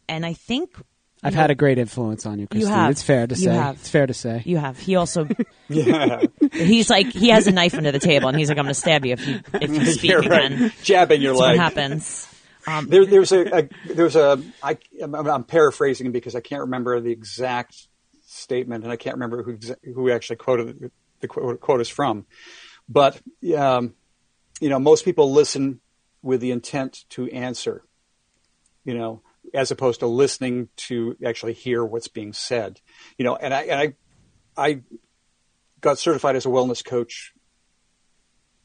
[0.08, 0.76] And I think
[1.24, 2.72] I've you had a great influence on you, Christine.
[2.72, 2.92] have.
[2.92, 3.54] It's fair to You say.
[3.54, 3.76] have.
[3.76, 4.42] It's fair to say.
[4.46, 4.80] you have.
[4.80, 5.28] He also
[5.70, 6.22] Yeah,
[6.54, 8.80] he's like he has a knife under the table and he's like, "I'm going to
[8.80, 10.74] stab you if you if you speak You're again." right.
[10.84, 12.28] Jabbing your That's what happens.
[12.68, 17.00] Um, There, there's a, a there's a I, I'm, I'm paraphrasing because I can't remember
[17.02, 17.88] the exact
[18.30, 19.58] statement and I can't remember who
[19.94, 22.26] who actually quoted the quote, quote is from,
[22.88, 23.20] but
[23.58, 23.96] um,
[24.62, 25.82] you know most people listen
[26.22, 27.84] with the intent to answer,
[28.84, 29.22] you know,
[29.54, 32.80] as opposed to listening to actually hear what's being said,
[33.18, 33.96] you know, and I and
[34.58, 34.82] I I
[35.82, 37.34] got certified as a wellness coach.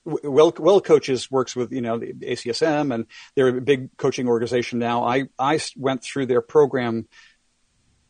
[0.05, 5.05] Well Wellcoaches works with you know the ACSM and they're a big coaching organization now.
[5.05, 7.09] I I went through their program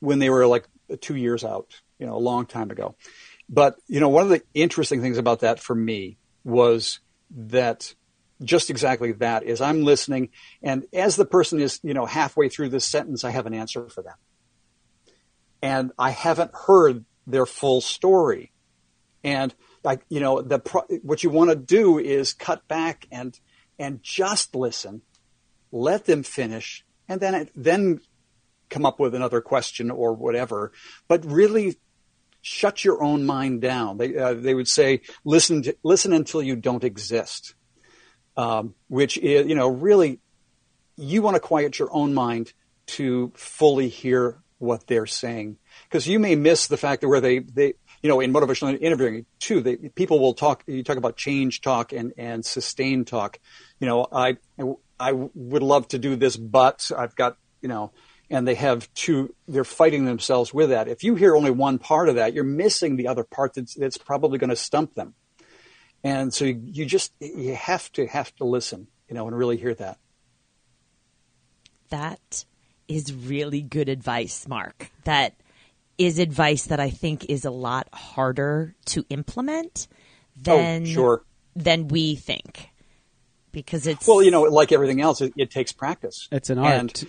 [0.01, 0.67] when they were like
[1.01, 2.97] two years out, you know, a long time ago.
[3.49, 7.95] But you know, one of the interesting things about that for me was that
[8.43, 10.30] just exactly that is I'm listening,
[10.62, 13.89] and as the person is you know halfway through this sentence, I have an answer
[13.89, 14.16] for them,
[15.62, 18.53] and I haven't heard their full story,
[19.22, 20.59] and like you know the
[21.03, 23.39] what you want to do is cut back and
[23.78, 25.03] and just listen
[25.74, 28.01] let them finish and then then
[28.75, 30.72] come up with another question or whatever
[31.09, 31.77] but really
[32.47, 33.97] shut your own mind down.
[33.97, 37.55] They uh, they would say listen to, listen until you don't exist
[38.37, 40.20] um, which is you know really
[40.97, 42.53] you want to quiet your own mind
[42.87, 45.59] to fully hear what they're saying.
[45.89, 49.27] Because you may miss the fact that where they they you know in motivational interviewing
[49.39, 53.39] too they people will talk you talk about change talk and and sustain talk.
[53.79, 54.37] You know i
[54.99, 57.93] i would love to do this but i've got you know
[58.31, 62.09] and they have two they're fighting themselves with that if you hear only one part
[62.09, 65.14] of that you're missing the other part that's that's probably going to stump them
[66.03, 69.57] and so you, you just you have to have to listen you know and really
[69.57, 69.99] hear that
[71.91, 72.45] that
[72.89, 74.91] is really good advice, Mark.
[75.05, 75.35] That
[75.97, 79.87] is advice that I think is a lot harder to implement
[80.37, 82.68] than oh sure than we think.
[83.53, 86.91] Because it's well you know like everything else it, it takes practice It's an And-
[86.91, 87.05] art.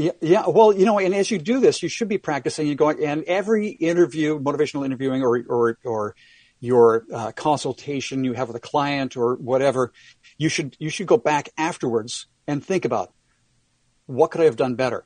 [0.00, 0.48] Yeah, yeah.
[0.48, 2.66] Well, you know, and as you do this, you should be practicing.
[2.66, 6.14] You going and every interview, motivational interviewing, or or or
[6.58, 9.92] your uh, consultation you have with a client or whatever,
[10.38, 13.12] you should you should go back afterwards and think about
[14.06, 15.04] what could I have done better.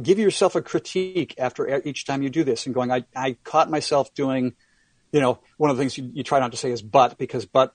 [0.00, 3.68] Give yourself a critique after each time you do this, and going, I I caught
[3.68, 4.54] myself doing,
[5.10, 7.46] you know, one of the things you, you try not to say is but because
[7.46, 7.74] but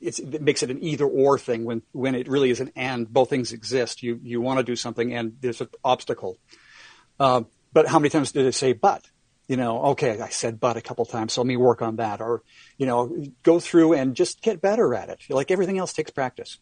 [0.00, 3.10] it makes it an either or thing when when it really is an and.
[3.10, 4.02] Both things exist.
[4.02, 6.38] You you want to do something and there's an obstacle.
[7.18, 7.42] Uh,
[7.72, 9.08] but how many times did they say but?
[9.48, 12.20] You know, okay, I said but a couple times, so let me work on that,
[12.20, 12.42] or
[12.78, 15.20] you know, go through and just get better at it.
[15.30, 16.58] Like everything else takes practice.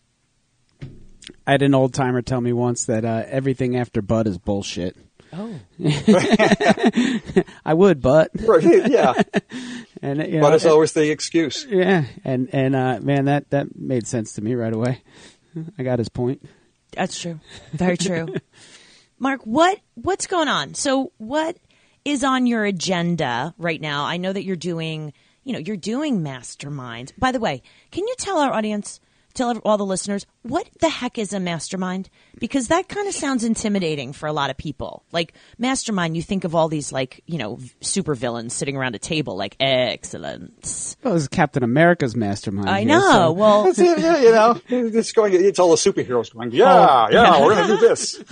[1.47, 4.97] I had an old timer tell me once that uh, everything after but is bullshit.
[5.37, 5.59] Oh,
[7.65, 9.15] I would, but Right, yeah,
[10.03, 11.67] and you know, but it's always the excuse.
[11.69, 15.03] yeah, and and uh, man, that that made sense to me right away.
[15.79, 16.45] I got his point.
[16.93, 17.41] that's true.
[17.73, 18.29] Very true.
[19.19, 20.75] Mark, what what's going on?
[20.75, 21.57] So, what
[22.05, 24.05] is on your agenda right now?
[24.05, 25.13] I know that you're doing,
[25.45, 27.13] you know, you're doing masterminds.
[27.19, 29.01] By the way, can you tell our audience,
[29.35, 32.09] tell all the listeners, what the heck is a mastermind?
[32.39, 35.05] Because that kind of sounds intimidating for a lot of people.
[35.13, 38.99] Like mastermind, you think of all these like, you know, super villains sitting around a
[38.99, 40.97] table, like excellence.
[41.03, 42.69] Well, this is Captain America's mastermind.
[42.71, 43.01] I here, know.
[43.13, 45.35] so- Well, That's you know, it's going.
[45.35, 46.53] It's all the superheroes going.
[46.53, 48.23] Yeah, yeah, we're going to do this.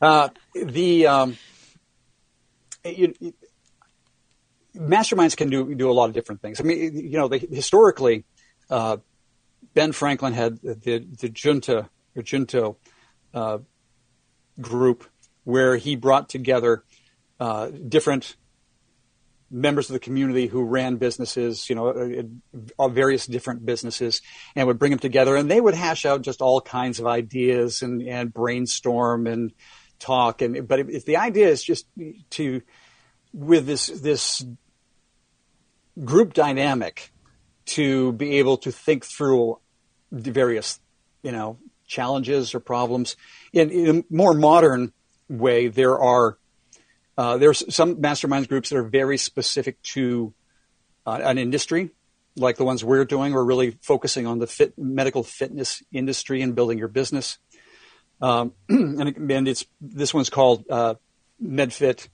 [0.00, 1.36] Uh, the um,
[2.84, 3.34] you, you-
[4.76, 6.60] masterminds can do do a lot of different things.
[6.60, 8.24] I mean, you know, they, historically,
[8.70, 8.98] uh,
[9.72, 12.76] Ben Franklin had the the junta or junto
[13.32, 13.58] uh,
[14.60, 15.04] group
[15.44, 16.84] where he brought together
[17.40, 18.36] uh, different
[19.50, 22.22] members of the community who ran businesses, you know, uh,
[22.78, 24.20] uh, various different businesses,
[24.56, 27.82] and would bring them together, and they would hash out just all kinds of ideas
[27.82, 29.52] and, and brainstorm and
[29.98, 30.42] talk.
[30.42, 31.86] And but if, the idea is just
[32.30, 32.62] to
[33.32, 34.44] with this this
[36.02, 37.12] group dynamic
[37.66, 39.58] to be able to think through
[40.12, 40.80] the various,
[41.22, 43.16] you know, challenges or problems
[43.52, 44.92] in, in a more modern
[45.28, 46.38] way, there are
[47.16, 50.34] uh, there's some masterminds groups that are very specific to
[51.06, 51.90] uh, an industry,
[52.36, 53.32] like the ones we're doing.
[53.32, 57.38] We're really focusing on the fit, medical fitness industry and building your business.
[58.20, 60.94] Um, and, and it's this one's called uh,
[61.42, 62.08] MedFit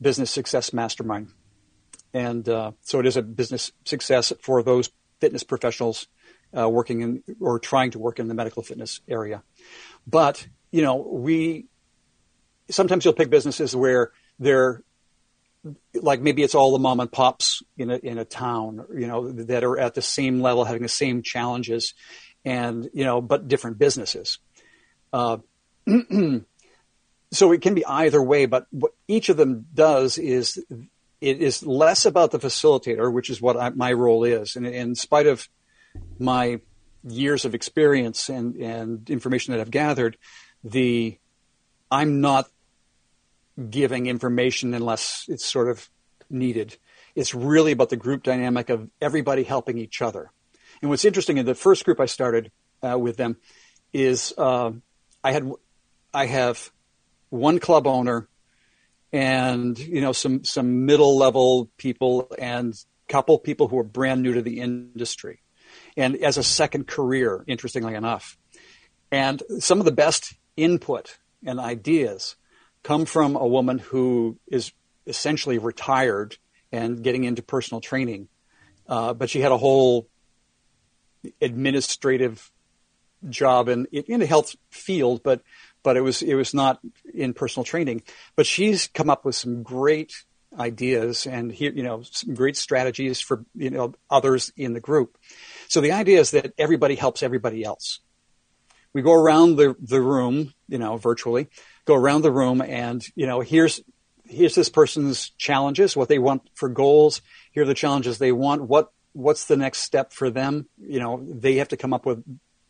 [0.00, 1.28] Business Success Mastermind,
[2.14, 4.90] and uh, so it is a business success for those
[5.20, 6.06] fitness professionals
[6.56, 9.42] uh, working in or trying to work in the medical fitness area.
[10.06, 11.66] But you know, we
[12.70, 14.82] sometimes you'll pick businesses where they're
[15.94, 19.32] like maybe it's all the mom and pops in a in a town, you know,
[19.32, 21.94] that are at the same level, having the same challenges,
[22.44, 24.38] and you know, but different businesses.
[25.12, 25.38] Uh,
[27.32, 30.62] so it can be either way, but what each of them does is
[31.24, 34.94] it is less about the facilitator, which is what I, my role is, and in
[34.94, 35.48] spite of
[36.18, 36.60] my
[37.02, 40.18] years of experience and, and information that I've gathered,
[40.62, 41.18] the
[41.90, 42.50] I'm not
[43.70, 45.88] giving information unless it's sort of
[46.28, 46.76] needed.
[47.14, 50.30] It's really about the group dynamic of everybody helping each other.
[50.82, 52.52] And what's interesting in the first group I started
[52.82, 53.38] uh, with them
[53.94, 54.72] is uh,
[55.22, 55.50] I had
[56.12, 56.70] I have
[57.30, 58.28] one club owner
[59.14, 62.74] and you know some some middle level people and
[63.08, 65.40] couple people who are brand new to the industry.
[65.96, 68.36] And as a second career interestingly enough.
[69.12, 72.34] And some of the best input and ideas
[72.82, 74.72] come from a woman who is
[75.06, 76.36] essentially retired
[76.72, 78.28] and getting into personal training.
[78.88, 80.08] Uh, but she had a whole
[81.40, 82.50] administrative
[83.28, 85.40] job in in a health field but
[85.84, 86.80] but it was it was not
[87.12, 88.02] in personal training.
[88.34, 90.12] But she's come up with some great
[90.58, 95.16] ideas and here you know some great strategies for you know others in the group.
[95.68, 98.00] So the idea is that everybody helps everybody else.
[98.92, 101.48] We go around the the room you know virtually
[101.84, 103.80] go around the room and you know here's
[104.26, 107.20] here's this person's challenges what they want for goals.
[107.52, 108.62] Here are the challenges they want.
[108.62, 110.66] What what's the next step for them?
[110.78, 112.24] You know they have to come up with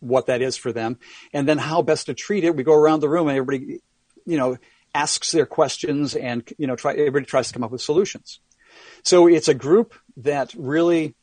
[0.04, 0.98] what that is for them.
[1.32, 3.80] And then how best to treat it we go around the room and everybody
[4.26, 4.56] you know
[4.94, 8.40] asks their questions and you know try everybody tries to come up with solutions.
[9.02, 11.14] So it's a group that really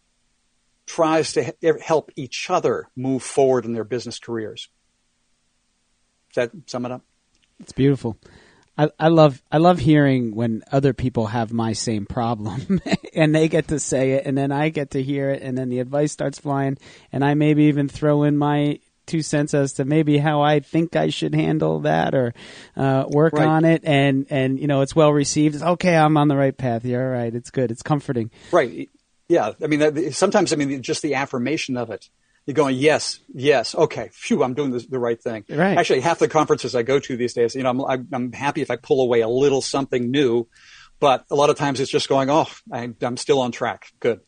[0.86, 4.70] tries to help each other move forward in their business careers.
[6.34, 7.04] Does that sum it up?
[7.60, 8.18] It's beautiful.
[8.82, 12.82] I, I love I love hearing when other people have my same problem
[13.14, 15.70] and they get to say it and then I get to hear it and then
[15.70, 16.78] the advice starts flying
[17.12, 20.96] and I maybe even throw in my two cents as to maybe how I think
[20.96, 22.34] I should handle that or
[22.78, 23.48] uh, work Right.
[23.48, 25.56] on it and and you know it's well received.
[25.56, 25.96] It's okay.
[25.96, 26.84] I'm on the right path.
[26.86, 27.34] You're all right.
[27.36, 27.72] It's good.
[27.72, 28.32] It's comforting.
[28.52, 28.90] Right.
[29.28, 29.52] Yeah.
[29.64, 32.10] I mean, sometimes, I mean, just the affirmation of it.
[32.48, 35.46] You're going, yes, yes, okay, phew, I'm doing the, the right thing.
[35.48, 35.78] Right.
[35.78, 38.62] Actually, half the conferences I go to these days, you know, I'm, I'm, I'm happy
[38.62, 40.48] if I pull away a little something new,
[41.00, 43.92] but a lot of times it's just going, oh, I, I'm still on track.
[44.00, 44.22] Good.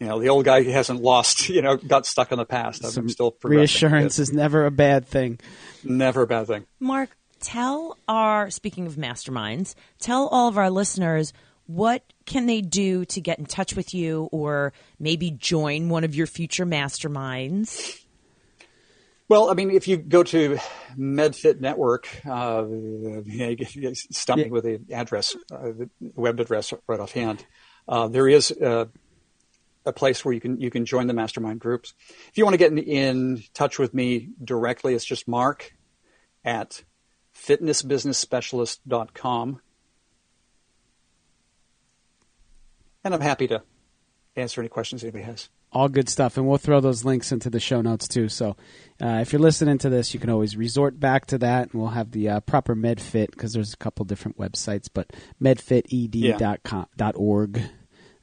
[0.00, 2.84] you know, the old guy hasn't lost, you know, got stuck in the past.
[2.96, 5.40] I'm still reassurance It's is never a bad thing.
[5.82, 6.66] never a bad thing.
[6.78, 11.32] Mark, tell our speaking of masterminds, tell all of our listeners
[11.74, 16.14] what can they do to get in touch with you or maybe join one of
[16.14, 18.02] your future masterminds?
[19.28, 20.58] Well, I mean, if you go to
[20.98, 22.64] MedFit Network, uh,
[24.10, 27.46] stump me with the address, uh, the web address right offhand.
[27.86, 28.86] Uh, there is uh,
[29.86, 31.94] a place where you can you can join the mastermind groups.
[32.28, 35.72] If you want to get in, in touch with me directly, it's just Mark
[36.44, 36.82] at
[37.36, 39.60] fitnessbusinessspecialist.com.
[43.04, 43.62] And I'm happy to
[44.36, 45.48] answer any questions anybody has.
[45.72, 46.36] all good stuff.
[46.36, 48.28] And we'll throw those links into the show notes too.
[48.28, 48.56] So
[49.02, 51.90] uh, if you're listening to this you can always resort back to that and we'll
[51.92, 55.10] have the uh, proper medfit because there's a couple different websites but
[55.42, 57.60] medfited.com dot org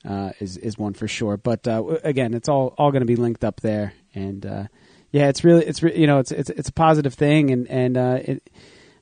[0.08, 1.38] uh, is is one for sure.
[1.38, 3.94] But uh, again it's all all going to be linked up there.
[4.14, 4.64] And uh,
[5.12, 7.52] yeah it's really it's re- you know it's it's it's a positive thing.
[7.52, 8.50] And and uh, it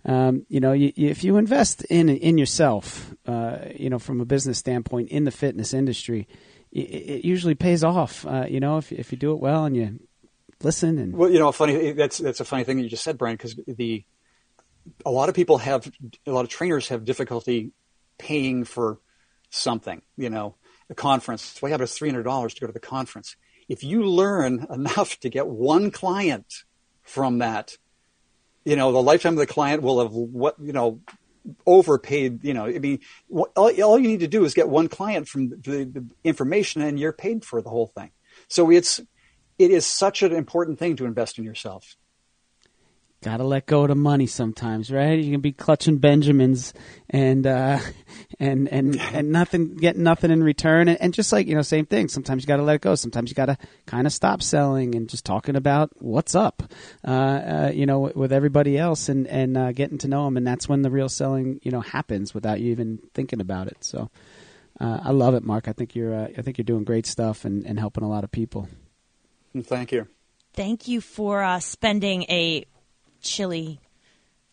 [0.06, 4.26] um, you know, you, if you invest in in yourself, uh, you know, from a
[4.26, 6.28] business standpoint in the fitness industry,
[6.72, 8.26] it, it usually pays off.
[8.26, 10.00] Uh, you know, if if you do it well and you
[10.62, 13.18] listen and Well, you know, funny that's that's a funny thing that you just said,
[13.18, 14.06] Brian, because the
[15.04, 15.92] a lot of people have
[16.28, 17.72] a lot of trainers have difficulty
[18.20, 19.00] paying for
[19.50, 20.04] something.
[20.18, 20.56] You know,
[20.88, 21.60] a conference.
[21.62, 23.36] Well, yeah, but it's three hundred dollars to go to the conference.
[23.68, 26.46] If you learn enough to get one client
[27.02, 27.78] from that,
[28.66, 31.00] you know, the lifetime of the client will have what you know
[31.66, 32.44] overpaid.
[32.44, 33.00] You know, I mean,
[33.30, 37.00] all, all you need to do is get one client from the, the information, and
[37.00, 38.12] you're paid for the whole thing.
[38.48, 39.00] So it's
[39.58, 41.96] it is such an important thing to invest in yourself.
[43.26, 45.18] Gotta let go of the money sometimes, right?
[45.18, 46.76] You can be clutching Benjamins
[47.10, 47.80] and uh,
[48.40, 51.88] and and and nothing, get nothing in return, and, and just like you know, same
[51.88, 52.08] thing.
[52.08, 52.94] Sometimes you gotta let it go.
[52.94, 53.58] Sometimes you gotta
[53.88, 56.62] kind of stop selling and just talking about what's up,
[57.04, 60.38] uh, uh, you know, with, with everybody else, and and uh, getting to know them,
[60.38, 63.84] and that's when the real selling, you know, happens without you even thinking about it.
[63.84, 64.10] So.
[64.78, 65.70] Uh, I love it, Mark.
[65.70, 66.14] I think you're.
[66.14, 68.68] Uh, I think you're doing great stuff and, and helping a lot of people.
[69.58, 70.10] Thank you.
[70.54, 72.66] Thank you for uh, spending a
[73.30, 73.80] chilly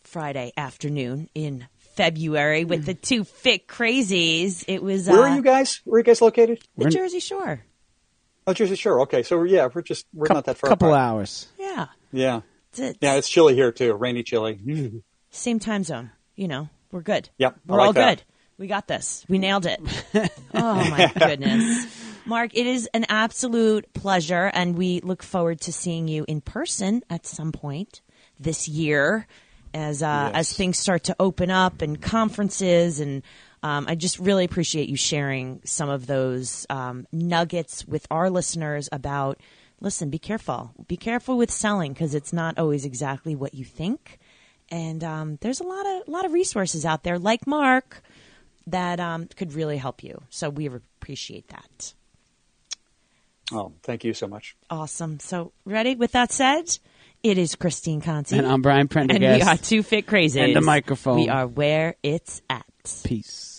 [0.03, 4.64] Friday afternoon in February with the two fit crazies.
[4.66, 5.81] It was uh, Where are you guys?
[5.85, 6.61] Where are you guys located?
[6.77, 7.62] the in- Jersey Shore.
[8.47, 9.03] Oh, Jersey Shore.
[9.03, 10.68] Okay, so yeah, we're just we're Cou- not that far.
[10.68, 11.01] couple apart.
[11.01, 11.47] hours.
[11.59, 13.93] Yeah, Yeah, it's, it's yeah, it's chilly here too.
[13.95, 15.03] Rainy, chilly.
[15.31, 16.11] same time zone.
[16.35, 17.29] You know, we're good.
[17.39, 18.16] Yep, we're like all that.
[18.18, 18.25] good.
[18.59, 19.25] We got this.
[19.29, 19.81] We nailed it.
[20.55, 21.87] oh my goodness.
[22.25, 27.03] Mark, it is an absolute pleasure, and we look forward to seeing you in person
[27.11, 28.01] at some point
[28.43, 29.26] this year,
[29.74, 30.51] as uh, Yes.
[30.51, 33.22] as things start to open up and conferences, and
[33.62, 38.88] um, I just really appreciate you sharing some of those um, nuggets with our listeners
[38.93, 39.38] about.
[39.80, 40.70] Listen, be careful.
[40.86, 44.18] Be careful with selling because it's not always exactly what you think,
[44.70, 48.01] and um, there's a lot of a lot of resources out there, like Mark,
[48.68, 50.22] that um, could really help you.
[50.30, 51.95] So we appreciate that.
[53.53, 54.57] Oh, thank you so much.
[54.70, 55.18] Awesome.
[55.18, 55.95] So ready?
[55.95, 56.78] With that said,
[57.23, 58.37] it is Christine Conti.
[58.39, 59.23] And I'm Brian Prendergast.
[59.23, 60.43] and we are two fit crazies.
[60.45, 61.16] And the microphone.
[61.16, 62.66] We are where it's at.
[63.05, 63.51] Peace.